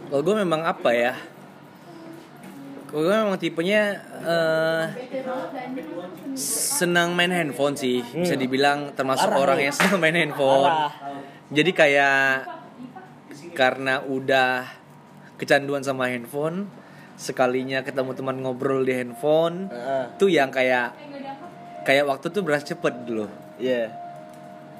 [0.06, 1.18] Kalau gue memang apa ya?
[2.86, 4.84] Gue memang tipenya eh,
[6.36, 9.34] senang main handphone sih, bisa dibilang termasuk Hmm.
[9.34, 9.64] Parah orang nih.
[9.64, 10.64] yang senang main handphone.
[10.64, 10.92] Parah.
[11.48, 12.28] Jadi kayak
[13.52, 14.66] karena udah
[15.36, 16.68] kecanduan sama handphone,
[17.14, 20.04] sekalinya ketemu teman ngobrol di handphone, Heeh.
[20.16, 20.94] tuh yang kayak
[21.82, 23.26] kayak waktu tuh berasa cepet dulu.
[23.56, 23.90] Iya.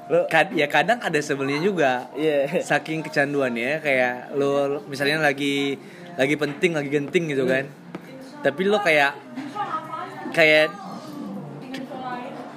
[0.07, 2.07] Lu Kad- ya kadang ada sebelnya juga.
[2.15, 2.47] iya.
[2.63, 5.75] saking kecanduannya kayak lo misalnya lagi
[6.15, 7.67] lagi penting lagi genting gitu kan
[8.47, 9.13] tapi lo kayak
[10.31, 10.71] kayak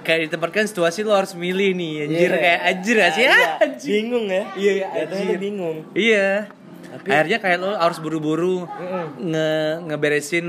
[0.01, 2.39] kayak ditempatkan situasi lo harus milih nih anjir Iya.
[2.39, 3.89] kayak anjir gak sih anjir.
[3.91, 4.43] Bingung ya?
[4.53, 5.37] Iya, iya, anjir.
[5.37, 5.77] bingung.
[5.93, 6.29] iya
[6.89, 8.65] Tapi- akhirnya kayak lo harus buru-buru
[9.19, 9.49] nge
[9.85, 10.47] ngeberesin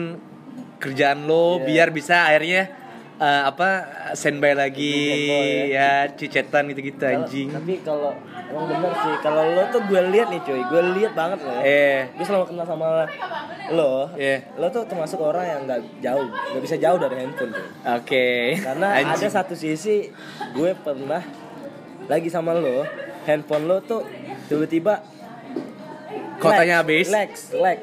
[0.76, 1.64] kerjaan lo Iya.
[1.66, 2.72] biar bisa akhirnya
[3.20, 3.68] eh, apa
[4.12, 8.16] standby lagi Standby ya cicetan gitu-gitu anjing Tapi kalau
[8.50, 11.62] emang bener sih, kalau lo tuh gue lihat nih cuy, gue lihat banget lo ya.
[11.62, 12.86] eh Gue selama kenal sama
[13.70, 14.42] lo, Iya.
[14.56, 17.66] lo tuh termasuk orang yang nggak jauh, nggak bisa jauh dari handphone tuh.
[17.86, 18.26] oke
[18.58, 19.30] Karena ada Anjing.
[19.30, 20.10] satu sisi
[20.50, 21.22] gue pernah
[22.04, 22.82] lagi sama lo,
[23.22, 24.02] handphone lo tuh
[24.48, 25.04] tiba-tiba
[26.40, 27.06] Kotanya habis?
[27.06, 27.78] lag, lag.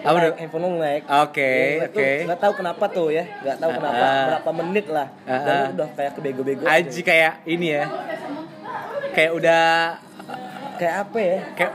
[0.00, 0.32] Apa tuh?
[0.34, 1.02] handphone lo lag.
[1.22, 2.10] Oke, Ya, itu oke.
[2.24, 4.24] Nggak tahu kenapa tuh ya, nggak tahu kenapa Ah.
[4.26, 5.06] berapa menit lah.
[5.22, 6.62] Ah, Dan lo udah kayak kebego-bego.
[6.64, 7.84] Aji kayak ini ya
[9.10, 9.64] kayak udah
[10.74, 11.38] Kayak apa ya?
[11.52, 11.72] kayak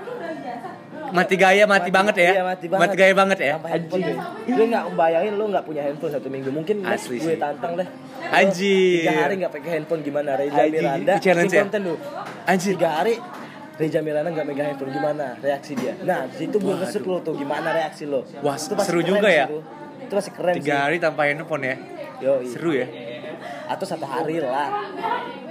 [1.05, 2.97] mati gaya mati, banget ya Iya, mati banget.
[2.97, 4.13] gaya banget ya gue.
[4.49, 6.49] Gue nggak bayangin lo nggak punya handphone satu minggu.
[6.49, 7.85] Mungkin Asli gue tantang deh.
[8.25, 9.05] Anjir.
[9.05, 10.33] Tiga hari nggak pakai handphone gimana?
[10.33, 11.13] Reza Miranda.
[11.21, 11.61] bikin ya?
[11.61, 11.95] konten lu.
[12.49, 12.73] Anjir.
[12.73, 13.13] Tiga hari
[13.75, 15.93] Reza Miranda nggak megang handphone gimana reaksi dia?
[16.01, 18.23] Nah di situ gue ngesut lo tuh gimana reaksi lo?
[18.39, 19.51] Wah, Itu seru juga ya.
[19.99, 20.81] Itu masih keren tiga sih.
[20.81, 21.75] hari tanpa handphone ya
[22.21, 22.45] Yoi.
[22.45, 22.87] seru ya
[23.65, 24.69] Atau satu hari lah.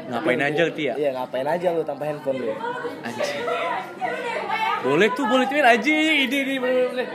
[0.05, 2.55] ngapain aja gitu ya Iya ngapain aja lo tanpa handphone lo.
[3.03, 3.45] anjing
[4.81, 7.07] boleh tuh boleh tuh aja ini ini boleh boleh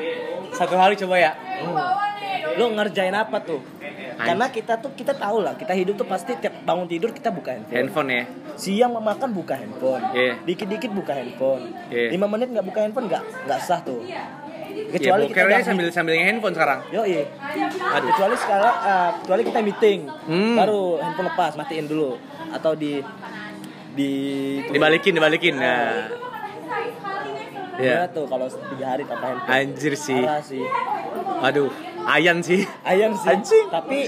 [0.52, 1.32] satu hari coba ya
[2.54, 3.62] Lo ngerjain apa tuh?
[4.20, 7.56] Karena kita tuh kita tahu lah, kita hidup tuh pasti tiap bangun tidur kita buka
[7.56, 7.76] handphone.
[7.78, 8.24] Handphone ya.
[8.54, 10.04] Siang mau makan buka handphone.
[10.12, 10.34] Iya.
[10.44, 11.72] Dikit-dikit buka handphone.
[11.88, 12.12] Iya.
[12.12, 14.04] Lima menit nggak buka handphone nggak nggak sah tuh.
[14.04, 14.28] Ya
[14.70, 16.80] Kecuali kita bokernya udah- sambil sambil handphone sekarang.
[16.90, 17.24] Yo iya.
[18.06, 20.56] Kecuali sekarang eh, kecuali kita meeting, Hmm.
[20.56, 23.00] baru handphone lepas, matiin dulu atau di
[23.90, 24.12] di
[24.66, 25.56] Dibalikin, dibalikin.
[25.56, 26.12] Nah.
[27.72, 28.12] Gimana Ya.
[28.12, 29.56] tuh kalau tiga hari tanpa handphone?
[29.56, 30.20] Anjir sih.
[30.20, 30.64] Parah sih.
[31.40, 31.72] Aduh,
[32.08, 32.64] ayan sih.
[32.86, 33.28] Ayam sih.
[33.28, 33.68] Anjing.
[33.68, 34.00] Tapi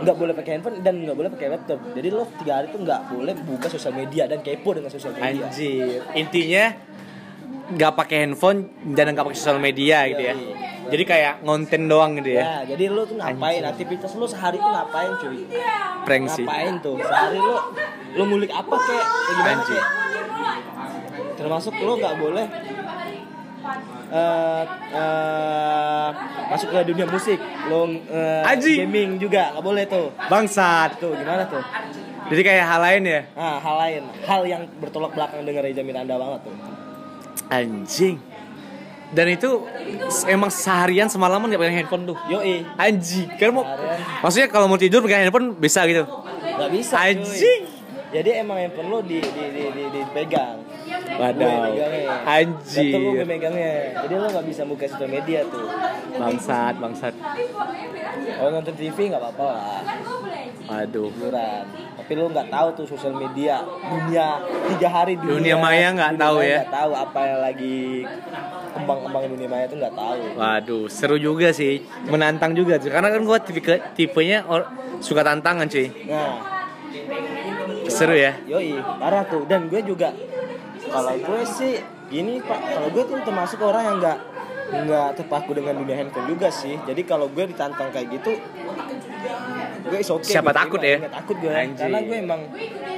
[0.00, 1.78] nggak boleh pakai handphone dan nggak boleh pakai laptop.
[1.92, 5.46] Jadi lo tiga hari tuh nggak boleh buka sosial media dan kepo dengan sosial media.
[5.46, 6.00] Anjir.
[6.16, 6.64] Intinya
[7.70, 8.66] nggak pakai handphone
[8.96, 10.34] dan nggak pakai sosial media gitu ya.
[10.90, 12.42] Jadi kayak ngonten doang gitu ya.
[12.42, 13.62] Ya, jadi lo tuh ngapain?
[13.62, 15.46] Aktivitas lo sehari tuh ngapain cuy?
[16.02, 16.42] Prank sih.
[16.42, 16.98] Ngapain tuh?
[16.98, 17.56] Sehari lo
[18.18, 18.74] lo ngulik apa?
[18.74, 19.02] Ya
[19.38, 19.78] gimana Anjing.
[19.78, 19.86] kek?
[21.38, 22.46] Termasuk lo nggak boleh
[24.10, 26.08] eh eh,
[26.50, 27.38] masuk ke dunia musik,
[27.70, 28.84] lo eh, Anjing.
[28.86, 30.10] gaming juga nggak boleh tuh.
[30.26, 30.98] Bangsat.
[30.98, 31.62] Tuh gimana tuh?
[32.30, 33.20] Jadi kayak hal lain ya.
[33.34, 36.54] Nah, hal lain, hal yang bertolak belakang dengan Reza Miranda banget tuh.
[37.50, 38.16] Anjing.
[39.10, 39.66] Dan itu
[40.30, 42.16] emang seharian semalaman nggak pegang handphone tuh.
[42.30, 43.26] Yoi, Anjing.
[43.34, 43.66] Kan mau.
[44.22, 46.06] Maksudnya kalau mau tidur pegang handphone bisa gitu.
[46.06, 46.94] nggak bisa.
[47.02, 47.62] Anjing.
[48.10, 50.62] Jadi emang handphone lo di di di di dipegang.
[51.10, 51.40] Wadaw.
[51.40, 52.14] Gue megangnya.
[52.24, 52.94] Anjir.
[52.94, 53.72] Lo gue megangnya.
[54.04, 55.66] Jadi lo nggak bisa buka sosial media tuh.
[56.14, 57.14] Bangsat, bangsat.
[58.30, 59.80] Kalau nonton TV nggak apa-apa lah,
[60.80, 61.08] Aduh.
[61.10, 61.64] hiburan.
[61.96, 64.26] Tapi lo nggak tahu tuh sosial media dunia
[64.70, 65.34] tiga hari dunia.
[65.36, 66.58] Dunia maya nggak tahu ya.
[66.64, 67.78] Nggak tahu apa yang lagi
[68.70, 70.20] kembang-kembang dunia maya tuh nggak tahu.
[70.36, 71.84] Waduh, seru juga sih.
[72.06, 72.88] Menantang juga sih.
[72.88, 73.60] Karena kan gua tipe
[73.94, 74.68] tipenya or-
[75.00, 75.88] suka tantangan cuy.
[76.06, 76.60] Nah,
[77.90, 78.38] Seru ya.
[78.46, 79.42] Yoi, parah tuh.
[79.50, 80.14] Dan gue juga
[80.90, 81.72] kalau gue sih
[82.06, 84.18] gini pak, kalau gue tuh termasuk orang yang nggak
[84.70, 86.78] nggak terpaku dengan dunia handphone juga sih.
[86.82, 88.38] Jadi kalau gue ditantang kayak gitu,
[89.86, 90.38] gue is okay.
[90.38, 91.06] Siapa gue takut terima.
[91.06, 91.10] ya?
[91.10, 91.74] Takut gue, Anjing.
[91.78, 92.40] karena gue emang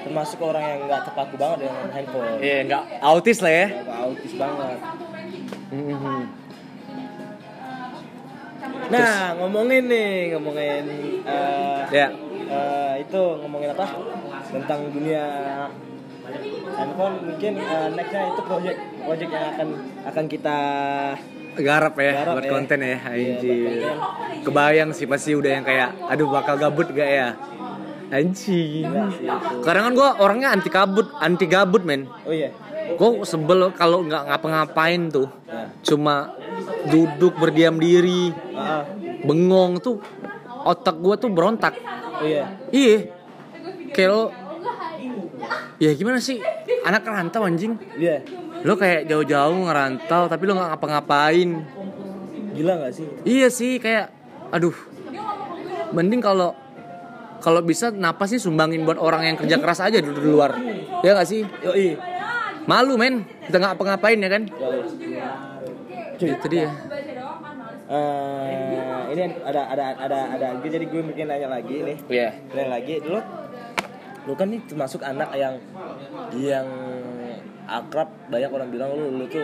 [0.05, 2.29] termasuk orang yang nggak terpaku banget dengan handphone.
[2.41, 3.67] Iya, nggak autis lah ya.
[3.73, 4.79] Nggak autis banget.
[5.73, 6.21] Mhm.
[8.93, 10.85] Nah, ngomongin nih, ngomongin
[11.25, 12.09] eh, Ya.
[12.53, 13.87] eh, itu ngomongin apa?
[14.53, 15.25] Tentang dunia
[16.73, 19.69] handphone mungkin eh, nextnya itu project project yang akan
[20.09, 20.59] akan kita
[21.53, 22.53] Garap ya Garap buat ya.
[22.57, 22.99] konten ya, Iya,
[23.37, 23.93] anjir.
[24.41, 27.37] Kebayang sih pasti udah yang kayak aduh bakal gabut gak ya?
[28.09, 28.89] Anjing.
[28.89, 29.61] Iya itu.
[29.61, 32.09] Karena kan gua orangnya anti kabut, anti gabut men.
[32.25, 32.49] oh iya
[32.97, 35.29] Gue sebel kalau nggak ngapa-ngapain tuh.
[35.45, 35.69] Nah.
[35.85, 36.33] Cuma
[36.89, 38.85] duduk berdiam diri, ah.
[39.21, 40.01] bengong tuh
[40.65, 41.77] otak gua tuh berontak.
[42.17, 43.13] oh iya Iya.
[43.93, 44.23] Kayak lo
[45.79, 46.39] Ya gimana sih?
[46.87, 47.75] Anak rantau anjing.
[47.99, 48.23] Iya.
[48.63, 51.51] Lo kayak jauh-jauh ngerantau tapi lo nggak ngapa-ngapain.
[52.53, 53.07] Gila nggak sih?
[53.27, 54.13] Iya sih kayak
[54.53, 54.75] aduh.
[55.93, 56.57] Mending kalau
[57.43, 60.55] kalau bisa napasnya sumbangin buat orang yang kerja keras aja di, di luar.
[61.03, 61.43] Ya gak sih?
[61.43, 61.99] Yoi.
[62.71, 63.27] Malu men.
[63.51, 64.43] Kita nggak ngapa-ngapain ya kan.
[66.17, 66.71] Cuy, Itu dia.
[67.93, 71.97] Eh, ini ada ada ada ada gue jadi gue bikin nanya lagi nih.
[72.09, 72.31] Iya.
[72.55, 72.95] Nanya lagi.
[73.03, 73.21] Dulu
[74.23, 75.55] lu kan nih termasuk anak yang
[76.33, 76.67] yang
[77.65, 79.43] akrab banyak orang bilang lu lu tuh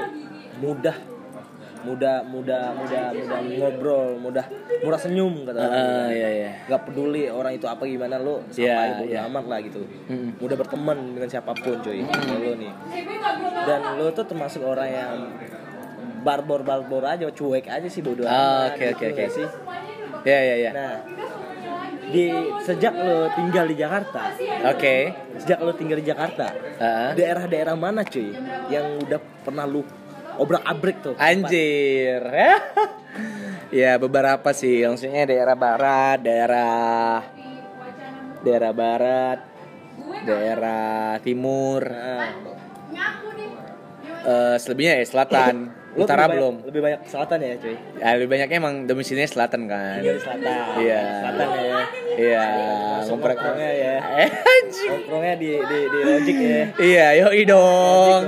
[0.59, 0.95] mudah
[1.79, 4.43] mudah mudah mudah mudah ngobrol mudah
[4.83, 6.51] murah senyum kata orang Ah, iya iya.
[6.67, 9.23] Nggak peduli orang itu apa gimana lu sampai bodo iya.
[9.27, 9.87] amat lah gitu.
[10.07, 10.31] Mm.
[10.37, 12.73] mudah berteman dengan siapa pun cuy Kayak lu nih.
[13.63, 15.13] Dan lu tuh termasuk orang yang
[16.19, 19.15] barbor barbor aja cuek aja sih bodo Ah, oke, gitu oke, oke.
[19.15, 19.47] nggak sih?
[20.27, 20.71] Iya iya iya.
[20.75, 20.93] Nah
[22.09, 22.25] di
[22.65, 24.33] sejak lu tinggal di Jakarta.
[24.73, 24.97] Oke.
[25.37, 26.47] Sejak lu tinggal di Jakarta.
[26.79, 27.11] Ah.
[27.13, 28.31] daerah-daerah mana cuy
[28.71, 29.83] yang udah pernah lu
[30.39, 31.15] obrak abrik tuh?
[31.19, 32.23] Anjir.
[33.83, 37.27] ya beberapa sih, maksudnya daerah barat, daerah
[38.41, 39.39] daerah barat,
[40.23, 41.83] daerah timur,
[44.29, 46.55] eh selebihnya ya selatan, lu utara lebih belum.
[46.55, 49.99] banyak, lebih banyak selatan ya cuy Ya, lebih banyaknya emang domisilinya selatan kan.
[49.99, 51.03] tinggal di selatan Iya.
[51.23, 51.79] selatan ya
[52.19, 52.45] Iya,
[53.09, 54.91] nongkrongnya ya Eh, anjing.
[54.91, 58.23] nongkrongnya di di di logic ya Iya, yoi dong.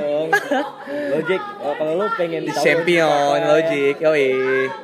[1.10, 3.46] Logic, oh, kalau lu pengen Di tahu champion, ya.
[3.50, 4.30] logic, yoi.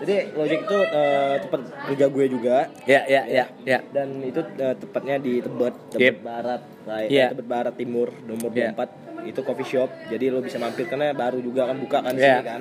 [0.02, 3.78] Jadi Logic itu eh, tempat kerja gue juga Ya, ya, ya, ya.
[3.88, 6.16] dan itu eh, tepatnya di Tebet, Tebet Yep.
[6.20, 7.08] Barat, right?
[7.08, 7.26] Iya.
[7.30, 8.74] Tebet Barat Timur, nomor Iya.
[8.74, 8.90] 24
[9.26, 9.90] itu coffee shop.
[10.06, 12.38] Jadi lu bisa mampir karena baru juga kan buka kan Iya.
[12.38, 12.60] sini kan.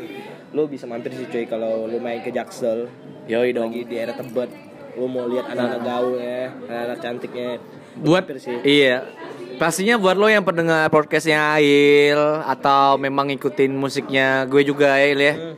[0.52, 2.90] Lu bisa mampir sih cuy kalau lu main ke Jaksel
[3.26, 3.70] Yoi dong.
[3.70, 4.50] lagi di daerah Tebet.
[4.96, 7.52] Lu mau lihat anak-anak gaul ya, anak-anak cantiknya.
[7.96, 8.60] buat sih.
[8.66, 9.08] iya
[9.56, 15.32] pastinya buat lo yang pendengar podcastnya Ail atau memang ngikutin musiknya gue juga Ail ya
[15.32, 15.56] Hmm.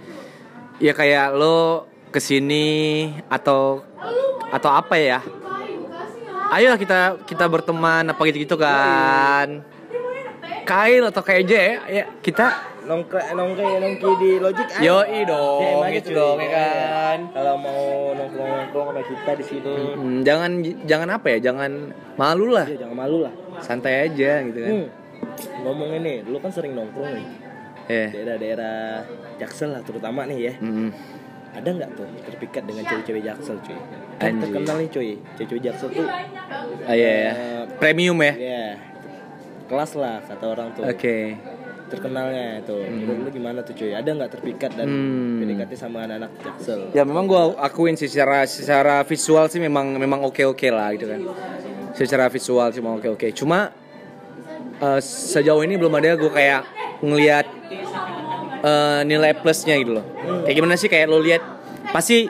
[0.78, 3.82] ya kayak lo ke sini atau
[4.48, 5.26] atau apa ya
[6.48, 9.66] ayolah kita kita berteman apa gitu gitu kan
[10.68, 12.46] kail atau KJ ya, ya kita
[12.88, 15.04] nongke nongke nongki di logic ayo.
[15.04, 16.18] yoi dong DM aja, gitu cuy.
[16.20, 17.20] dong ya kan?
[17.36, 17.82] Kalau mau
[18.16, 20.52] nongkrong nongkrong sama kita di sini Hmm, jangan
[20.88, 21.72] jangan apa ya jangan
[22.16, 22.68] malu lah.
[22.68, 23.34] Ya jangan malu lah.
[23.64, 24.72] Santai aja gitu kan.
[24.72, 24.88] Hmm.
[25.68, 27.28] ngomong ini lu kan sering nongkrong nih.
[27.88, 28.10] Eh.
[28.12, 29.04] Daerah-daerah
[29.40, 30.54] Jaksel lah terutama nih ya.
[30.60, 30.92] Mm.
[31.58, 33.80] ada nggak tuh terpikat dengan cewek-cewek Jaksel cuy?
[34.22, 35.10] Kan terkenal nih cuy.
[35.40, 36.06] Cewek-cewek Jaksel tuh
[36.86, 38.34] Ah, iya ya eh, premium ya?
[38.38, 38.64] Ya
[39.68, 40.84] kelas lah kata orang tuh.
[40.84, 41.36] Oke.
[41.88, 43.96] Terkenalnya tuh menurut lu gimana tuh cuy?
[43.96, 45.40] Ada nggak terpikat dan Hmm.
[45.40, 46.92] PDKT sama anak-anak Jaksel?
[46.92, 51.08] Ya memang gua akuin sih secara secara visual sih memang memang oke oke lah gitu
[51.08, 51.24] kan.
[51.96, 53.72] Secara visual sih memang oke oke cuma
[54.78, 56.62] eh, sejauh ini belum ada gue kayak
[57.00, 57.46] ngelihat
[58.62, 60.06] eh, nilai plusnya gitu loh.
[60.44, 60.88] Kayak gimana sih?
[60.88, 61.44] Kayak lo lihat
[61.90, 62.28] pasti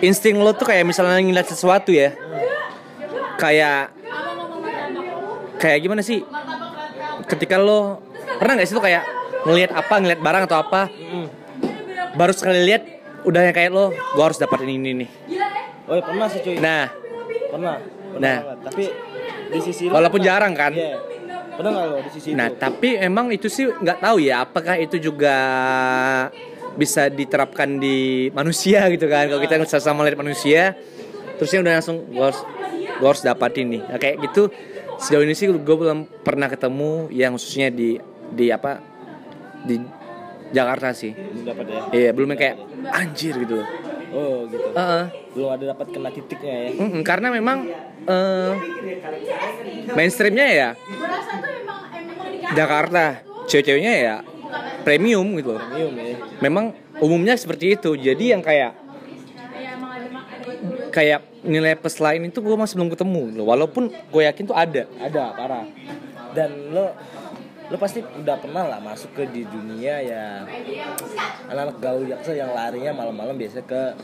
[0.00, 2.14] insting lo tuh kayak misalnya ngeliat sesuatu ya.
[3.36, 3.90] Kayak
[5.58, 6.22] kayak gimana sih
[7.30, 8.02] ketika lo
[8.36, 9.02] pernah nggak sih tuh kayak
[9.42, 10.80] ngelihat apa ngelihat barang atau apa
[12.12, 12.82] baru sekali lihat
[13.22, 15.08] udah yang kayak lo gue harus dapat ini ini nih
[15.86, 16.90] oh ya pernah sih cuy nah
[17.48, 18.38] pernah pernah Nah.
[18.42, 18.58] banget.
[18.66, 18.84] tapi
[19.48, 20.72] di sisi Walaupun pernah- jarang kan?
[20.74, 20.98] Iya.
[21.50, 24.74] pernah nggak lo di sisi nah itu tapi emang itu sih nggak tahu ya apakah
[24.76, 25.34] itu juga
[26.72, 27.98] bisa diterapkan di
[28.30, 30.74] manusia gitu kan kalau kita sama lihat manusia
[31.36, 32.40] terusnya udah langsung gue harus
[32.72, 34.50] gue harus dapatin nih nah, kayak gitu
[35.00, 37.96] sejauh ini sih gue belum pernah ketemu yang khususnya di
[38.30, 38.78] di apa
[39.64, 39.80] di
[40.50, 41.14] Jakarta sih.
[41.14, 41.80] Belum dapat ya?
[41.94, 42.56] Iya belum yang kayak
[42.90, 43.68] anjir gitu loh.
[44.10, 44.68] Oh gitu.
[44.74, 45.04] Heeh.
[45.30, 46.70] belum ada dapat kena titiknya ya?
[46.74, 47.70] Mm-mm, karena memang
[48.10, 48.52] eh,
[49.94, 50.68] mainstreamnya ya
[52.52, 53.22] Jakarta.
[53.50, 54.16] Cewek-ceweknya ya
[54.82, 55.62] premium gitu loh.
[55.62, 56.16] Premium ya?
[56.42, 56.64] Memang
[56.98, 57.94] umumnya seperti itu.
[57.94, 58.74] Jadi yang kayak
[60.90, 63.22] kayak nilai plus lain itu gue masih belum ketemu.
[63.40, 65.66] Loh walaupun gue yakin tuh ada ada parah.
[66.30, 66.94] Dan lo
[67.70, 70.42] lo pasti udah pernah lah masuk ke di dunia ya
[71.46, 73.94] anak-anak gaul jaksel yang larinya malam-malam biasa ke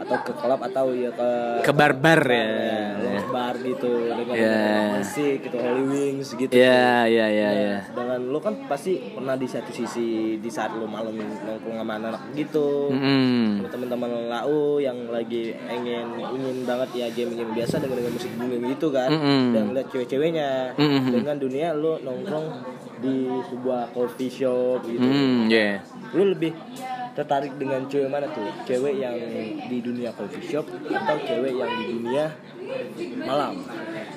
[0.00, 2.48] atau ke klub atau ya ke ke barbar ya.
[2.96, 4.96] Lounge bar gitu dengan Ya.
[4.96, 6.48] musik gitu Holy Wings gitu.
[6.56, 10.72] Ya ya ya Nah, ya sedangkan lo kan pasti pernah di satu sisi di saat
[10.72, 12.88] lo malam nongkrong sama anak gitu.
[12.88, 18.72] Sama teman-teman lau yang lagi ingin ingin banget ya game-game biasa dengan dengan musik booming
[18.72, 19.12] gitu kan.
[19.12, 19.52] Mm-mm.
[19.52, 20.50] dan ngeliat cewek-ceweknya.
[20.80, 21.12] Mm-mm.
[21.12, 22.46] dengan dunia lo nongkrong
[23.00, 25.80] di sebuah coffee shop gitu Hmm, ya.
[26.12, 26.52] lo lebih
[27.10, 29.16] tertarik dengan cewek mana tuh cewek yang
[29.66, 32.24] di dunia coffee shop atau cewek yang di dunia
[33.20, 33.64] malam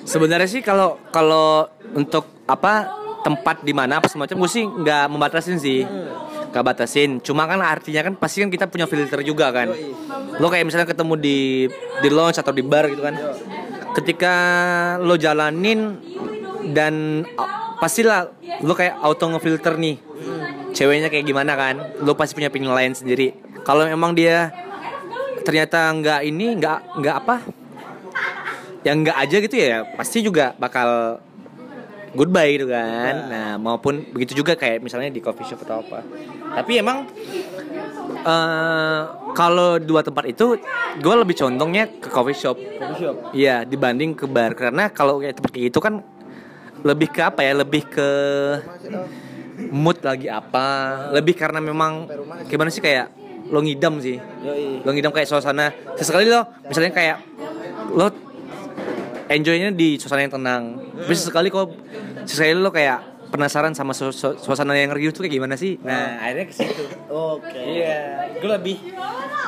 [0.03, 5.55] Sebenarnya sih kalau kalau untuk apa tempat di mana apa semacam gue sih nggak membatasin
[5.55, 5.87] sih.
[6.51, 7.17] Gak batasin.
[7.17, 9.73] Cuma kan artinya kan pasti kan kita punya filter juga kan.
[10.37, 11.65] Lo kayak misalnya ketemu di
[11.97, 13.15] di lounge atau di bar gitu kan.
[13.95, 14.33] Ketika
[14.99, 15.97] lo jalanin
[16.69, 17.25] dan
[17.83, 18.31] pastilah
[18.63, 19.99] lo kayak auto ngefilter nih.
[20.71, 21.75] Ceweknya kayak gimana kan?
[21.99, 23.35] Lo pasti punya penilaian sendiri.
[23.67, 24.55] Kalau emang dia
[25.43, 27.43] ternyata nggak ini nggak nggak apa?
[28.87, 31.19] Yang enggak aja gitu ya pasti juga bakal
[32.15, 33.27] goodbye gitu kan?
[33.27, 35.99] Nah maupun begitu juga kayak misalnya di coffee shop atau apa.
[36.55, 37.03] Tapi emang
[38.23, 39.01] eh
[39.35, 40.55] kalau dua tempat itu
[40.99, 42.55] gue lebih condongnya ke coffee shop.
[42.55, 43.15] Coffee shop?
[43.35, 44.55] Iya dibanding ke bar.
[44.55, 45.99] Karena kalau kayak tempat kayak gitu kan
[46.83, 47.53] lebih ke apa ya?
[47.55, 48.09] Lebih ke
[49.69, 50.67] mood lagi apa?
[51.11, 52.07] Lebih karena memang
[52.45, 53.09] gimana sih kayak
[53.47, 54.17] lo ngidam sih.
[54.81, 55.71] Lo ngidam kayak suasana.
[55.95, 57.17] Sesekali lo misalnya kayak
[57.91, 58.07] lo
[59.27, 60.63] enjoynya di suasana yang tenang.
[60.99, 61.71] Tapi sesekali kok
[62.23, 62.99] sesekali lo kayak
[63.33, 65.81] penasaran sama su- su- suasana yang riuh tuh kayak gimana sih?
[65.81, 66.83] Nah akhirnya ke situ.
[67.33, 67.57] Oke.
[67.57, 68.29] Iya.
[68.37, 68.77] Gue lebih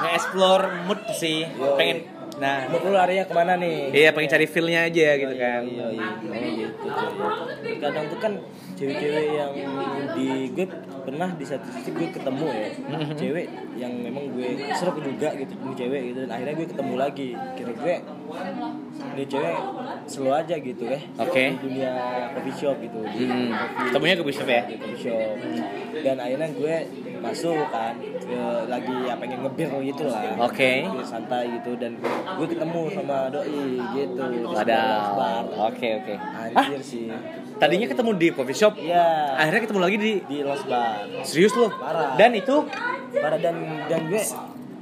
[0.01, 1.45] nge-explore mood sih.
[1.77, 1.97] Pengen
[2.35, 3.91] nah Mood lu larinya ke mana nih?
[3.91, 6.07] iya pengen cari feel-nya aja gitu kan Iya, iya.
[6.25, 6.87] Oh, gitu.
[7.77, 8.33] Kadang tuh kan
[8.73, 9.51] cewek-cewek yang
[10.13, 10.65] di gue
[11.01, 12.67] pernah di satu sisi gue ketemu ya
[13.13, 17.27] cewek yang memang gue serap juga gitu ini cewek gitu dan akhirnya gue ketemu lagi
[17.55, 17.95] kira gue
[19.07, 19.55] ini cewek
[20.05, 21.43] slow aja gitu ya Oke.
[21.47, 21.91] di dunia
[22.33, 23.47] coffee shop gitu Hmm.
[23.47, 24.61] coffee- Ketemunya ke bishop ya?
[24.67, 25.35] coffee shop
[26.01, 26.75] dan akhirnya gue
[27.19, 27.93] masuk kan.
[28.65, 30.21] Lagi ya pengen ngebir gitu lah.
[30.41, 30.83] Oke.
[30.83, 34.21] Gue santai gitu dan gue ketemu sama doi gitu.
[34.51, 34.79] Ada
[35.69, 36.13] oke oke.
[36.53, 37.07] Anjir sih.
[37.55, 39.31] Tadinya ketemu di coffee shop Iya.
[39.33, 41.07] akhirnya ketemu lagi di di Los Bar.
[41.23, 42.19] Serius lo Parah.
[42.19, 42.67] dan itu?
[43.15, 43.55] Parah dan
[43.87, 44.19] dan gue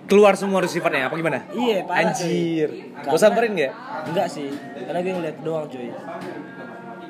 [0.04, 1.46] keluar semua sifatnya apa gimana?
[1.54, 2.70] Iya parah anjir.
[2.98, 3.72] Karena- samperin gak
[4.10, 4.50] enggak sih.
[4.74, 5.90] Karena gue ngeliat doang cuy.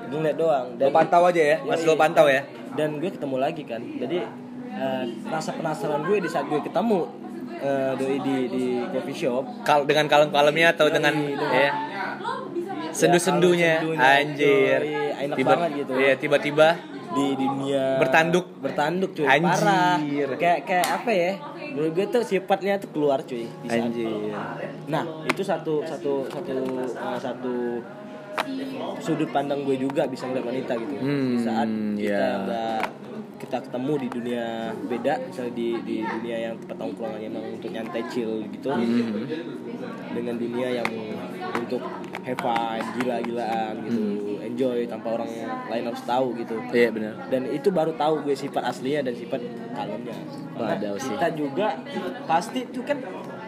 [0.04, 0.66] Gue ngeliat doang.
[0.76, 2.44] Lo pantau aja ya masih lo pantau ya.
[2.76, 3.80] Dan gue ketemu lagi kan.
[3.80, 4.18] Jadi
[4.74, 7.00] eh, rasa penasaran gue di saat gue ketemu
[7.56, 9.44] eh, doi di di coffee shop.
[9.62, 11.72] Kal dengan kalem-kalemnya atau dengan dengan- ya?
[12.92, 13.80] sendu-sendunya.
[13.80, 14.10] Alur-sendunya.
[14.20, 14.80] anjir.
[15.24, 15.92] Enak Tiba- banget gitu.
[15.96, 16.68] iya tiba-tiba
[17.14, 18.46] di dunia Bertanduk.
[18.60, 19.26] bertanduk cuy.
[19.26, 19.46] Anjir.
[19.46, 19.98] parah
[20.36, 21.32] kayak kayak apa ya?
[21.74, 24.10] Menurut gue tuh sifatnya tuh keluar cuy di saat- anjir.
[24.86, 26.54] nah itu satu satu satu
[26.92, 27.56] uh, satu
[29.00, 30.94] sudut pandang gue juga bisa ngeliat wanita gitu.
[30.98, 32.26] Hmm, di saat kita ya.
[32.44, 32.72] udah
[33.44, 34.46] kita ketemu di dunia
[34.82, 39.28] beda misalnya di di dunia yang tempat nongkrong emang untuk nyantai chill gitu Hmm.
[40.10, 40.88] dengan dunia yang
[41.54, 41.84] untuk
[42.22, 44.46] have fun gila-gilaan gitu Hmm.
[44.46, 45.30] enjoy tanpa orang
[45.68, 49.42] lain harus tahu gitu iya benar dan itu baru tahu gue sifat aslinya dan sifat
[49.72, 50.16] kalemnya
[50.54, 51.12] Karena Wadaw sih.
[51.12, 51.68] kita juga
[52.24, 52.98] pasti itu kan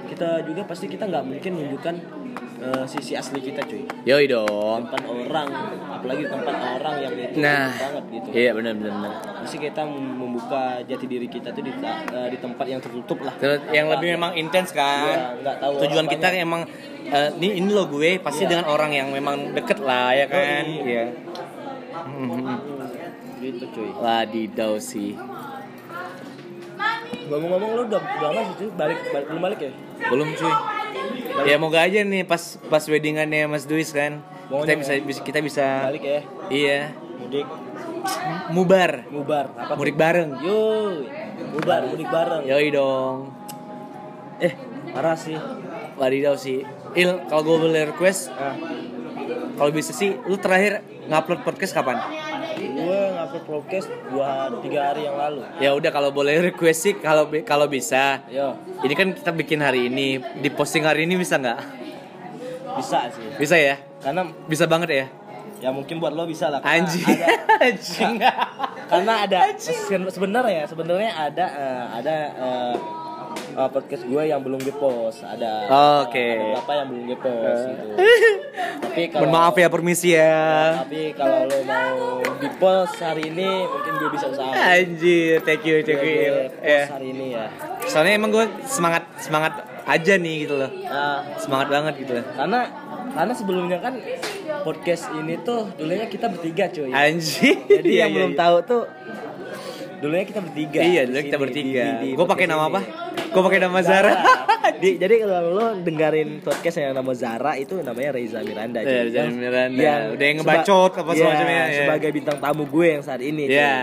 [0.05, 1.95] kita juga pasti kita nggak mungkin menunjukkan
[2.61, 3.83] eh, sisi asli kita cuy.
[4.07, 4.87] Yoi dong.
[4.87, 5.47] Tempat orang
[5.91, 7.69] apalagi tempat orang yang itu nah.
[7.71, 8.27] banget gitu.
[8.33, 9.11] Iya benar benar benar.
[9.45, 13.33] Pasti kita membuka jati diri kita tuh di, eh, di tempat yang tertutup lah.
[13.69, 15.37] Yang lebih memang intens kan?
[15.41, 16.45] Nggak tahu tujuan kita banyak.
[16.45, 16.61] emang
[17.09, 18.51] eh, ini ini lo gue pasti Iya.
[18.57, 20.63] dengan orang yang memang deket lah ya kan?
[20.65, 20.85] Yoi.
[20.85, 21.05] iya.
[22.05, 22.59] Hmm,
[23.39, 23.89] gitu cuy.
[23.97, 25.15] Wadidaw sih.
[27.25, 28.69] Ngomong-ngomong lu udah udah lama sih cuy.
[28.77, 29.71] Balik, balik belum balik ya?
[30.11, 30.74] Belum cuy
[31.45, 35.01] ya moga aja nih pas pas weddingannya Mas Duis kan kita Maunya bisa, ya?
[35.01, 36.21] bisa kita bisa balik ya.
[36.53, 36.79] Iya.
[37.17, 37.47] Mudik.
[38.53, 38.91] Mubar.
[39.09, 39.45] Mubar.
[39.57, 39.77] Apa tuh?
[39.81, 40.29] mudik bareng.
[40.45, 41.09] Yoi,
[41.49, 42.41] mubar mudik bareng.
[42.45, 43.33] yoi dong.
[44.37, 44.53] Eh,
[44.93, 45.33] parah sih.
[45.97, 46.61] wadidaw sih.
[46.93, 48.53] Il kalau gue boleh request Ah,
[49.55, 51.97] kalau bisa sih lu terakhir ngupload podcast kapan
[52.57, 54.29] gue ngupload podcast dua
[54.59, 55.41] tiga hari yang lalu.
[55.57, 58.23] ya udah kalau boleh request sih kalau kalau bisa.
[58.27, 60.07] Yo, ini kan kita bikin hari ini.
[60.35, 61.59] Di posting hari ini bisa nggak?
[62.75, 63.27] Bisa sih.
[63.35, 63.75] bisa ya?
[63.99, 65.05] Karena bisa banget ya?
[65.57, 66.59] Ya mungkin buat lo bisa lah.
[66.61, 67.01] anjing.
[67.01, 68.15] ada- anjing.
[68.85, 72.75] Karena ada se- sebenarnya sebenarnya ada eh, ada eh,
[73.55, 75.51] eh, podcast gue yang belum dipost ada
[76.03, 76.19] Oke.
[76.19, 77.87] ada beberapa yang belum dipost gitu.
[78.85, 80.39] Tapi kalau mohon maaf ya permisi ya.
[80.83, 81.99] Tapi kalau lo mau
[82.37, 86.15] dipost hari ini mungkin gue bisa usaha anjir thank you thank you.
[86.15, 86.35] Il.
[86.51, 87.45] post ya hari ini ya.
[87.85, 89.53] Soalnya emang gue semangat semangat
[89.85, 90.69] aja nih gitu loh.
[90.83, 92.25] Nah, semangat banget gitu loh.
[92.33, 92.59] Karena
[93.13, 93.93] karena sebelumnya kan
[94.65, 96.89] podcast ini tuh dulunya kita bertiga cuy.
[96.89, 98.39] Anjing jadi Iya, yang iya, belum iya.
[98.41, 98.83] tahu tuh
[99.95, 101.85] dulunya kita bertiga iya dulu kita bertiga.
[102.03, 102.81] gue pakai nama apa
[103.35, 104.13] gue pakai nama Zara.
[104.75, 108.99] Di- jadi kalau lo dengerin podcast yang nama Zara itu namanya Reza Miranda Iya, cuy.
[109.05, 109.91] Reza Yang- Miranda.
[110.09, 111.77] Udah yang ngebacot apa Iya, semacamnya, ya.
[111.83, 113.55] sebagai bintang tamu gue yang saat ini cuy.
[113.55, 113.75] ya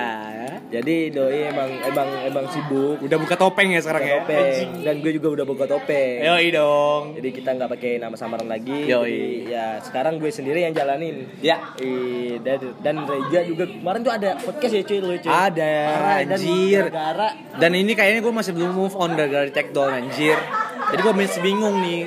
[0.73, 2.97] jadi doi emang emang emang sibuk.
[2.99, 4.21] Udah buka topeng ya sekarang buka ya?
[4.25, 4.69] topeng.
[4.81, 6.25] Dan gue juga udah buka topeng.
[6.25, 7.03] Yoi dong.
[7.13, 8.89] Jadi kita nggak pakai nama samaran lagi.
[8.89, 9.05] Yoi.
[9.05, 9.21] jadi
[9.53, 11.29] ya sekarang gue sendiri yang jalanin.
[11.45, 11.77] Ya.
[11.77, 13.69] Ih, dan dan Reja juga.
[13.69, 15.29] Kemarin tuh ada podcast ya cuy lu cuy?
[15.29, 16.83] Ada, Parah, dan anjir.
[16.89, 19.11] gara-gara Dan ini kayaknya gue masih belum move on
[19.43, 20.39] gara-gara di take down anjir.
[20.93, 22.07] Jadi gue masih bingung nih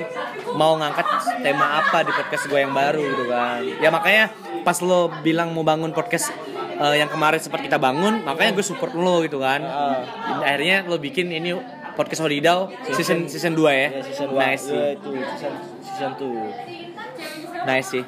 [0.56, 1.04] Mau ngangkat
[1.44, 3.60] tema apa di podcast gue yang baru gitu kan.
[3.82, 4.32] Ya makanya
[4.64, 6.32] pas lo bilang mau bangun podcast
[6.80, 9.60] eh, yang kemarin sempat kita bangun Makanya gue support lo gitu kan.
[9.60, 10.00] Ah.
[10.40, 11.52] Akhirnya lo bikin ini
[11.92, 13.88] podcast Hodidau season season 2 ya.
[13.90, 14.80] Ya season 2 Nice sih.
[14.96, 15.52] Itu season
[15.84, 18.04] season 2 Nice sih.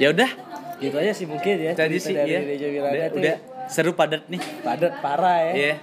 [0.00, 0.30] Ya udah.
[0.80, 3.36] Gitu aja sih mungkin ya tadi sih dari ya udah, udah
[3.70, 4.42] seru padat nih.
[4.64, 5.52] Padat parah ya.
[5.54, 5.74] Iya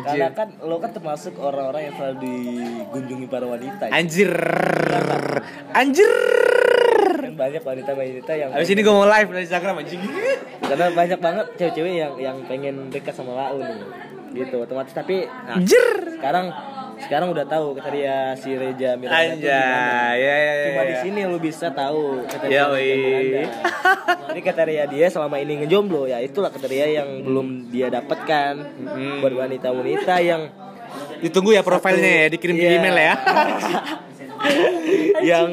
[0.00, 3.82] karena kan lo kan termasuk orang-orang yang selalu digunjungi para wanita.
[3.88, 3.92] Ya.
[4.00, 4.32] Anjir
[5.76, 6.12] Anjir.
[7.20, 10.00] Kan banyak wanita-wanita yang Abis ini gue mau live di Instagram anjing.
[10.62, 13.80] Karena banyak banget cewek-cewek yang yang pengen dekat sama Lau nih
[14.32, 14.64] gitu.
[14.64, 16.16] Otomatis tapi nah, Anjir.
[16.16, 16.48] sekarang
[17.02, 20.14] sekarang udah tahu kriteria si Reja Miranda gimana.
[20.14, 20.66] ya ya ya.
[20.66, 20.86] Cuma ya.
[20.86, 22.64] di sini lu bisa tahu kriteria Ya.
[22.68, 23.42] Miranda.
[24.28, 29.18] Jadi kriteria dia selama ini ngejomblo ya itulah kriteria yang belum dia dapatkan Hmm.
[29.18, 30.42] buat wanita-wanita yang
[31.18, 32.76] Ditunggu ya profilnya ya, dikirim di Iya.
[32.76, 33.14] email ya.
[35.22, 35.50] yang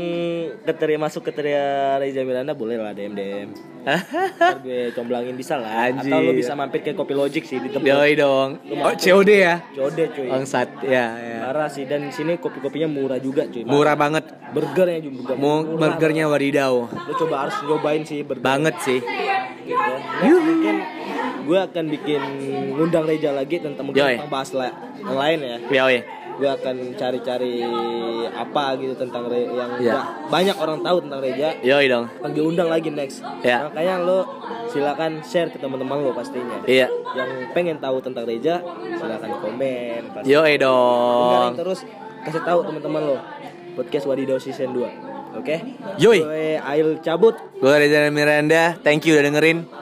[0.60, 1.64] kriteria masuk kriteria
[1.98, 3.50] Reza Miranda boleh lah DM DM.
[3.80, 5.88] Ntar gue comblangin bisa lah.
[5.88, 6.10] Anjir.
[6.10, 8.50] Atau lu bisa mampir ke Kopi Logic sih di tempat Yoi dong.
[8.76, 9.56] Oh, COD ya.
[9.72, 10.28] Code cuy.
[10.28, 11.38] Bangsat, ya ya.
[11.44, 13.64] Parah sih dan sini kopi-kopinya murah juga cuy.
[13.64, 14.26] Murah banget.
[14.50, 15.78] Burgernya juga Mau murah.
[15.96, 16.74] burgernya wadidaw.
[16.86, 18.44] Lu coba harus nyobain sih burger.
[18.44, 19.00] Banget sih.
[19.00, 19.38] Ya.
[20.20, 20.76] Next mungkin
[21.40, 22.22] gue akan bikin
[22.74, 24.16] ngundang Reja lagi tentang mungkin Yoi.
[24.18, 25.58] tentang bahas la- yang lain ya.
[25.72, 25.98] Yoi.
[26.40, 27.60] Gue akan cari-cari
[28.32, 29.92] apa gitu tentang Re yang Iya.
[29.92, 31.50] nggak banyak orang tahu tentang Reja.
[31.60, 32.06] Yoi dong.
[32.08, 33.20] akan diundang lagi next.
[33.44, 33.68] Ya.
[33.68, 34.20] Makanya lo
[34.68, 36.64] silakan share ke teman-teman lo pastinya.
[36.64, 36.88] Iya.
[37.12, 38.64] Yang pengen tahu tentang Reja,
[38.96, 40.02] silakan komen.
[40.16, 40.32] Pasti.
[40.32, 41.52] Dengerin dong.
[41.56, 41.84] terus
[42.24, 43.18] kasih tahu teman-teman lo
[43.76, 44.88] podcast Wadidaw season 2.
[45.36, 45.56] Oke?
[46.00, 46.20] Yoi.
[46.24, 47.36] Gue Ail cabut.
[47.60, 49.79] Gue Reza Miranda, thank you udah dengerin.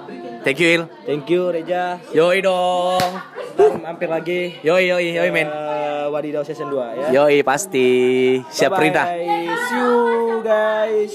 [0.48, 0.84] Thank you Il.
[1.04, 2.00] Thank you Reja.
[2.16, 3.04] Yoi dong.
[3.60, 4.56] Ntar mampir lagi.
[4.64, 5.52] Yoi yoi yoi men.
[5.52, 7.08] Eh, Wadidaw season 2 ya.
[7.12, 7.88] Yoi pasti.
[8.48, 8.80] Siap Bye-bye.
[8.80, 9.06] perintah.
[9.68, 11.12] See you guys.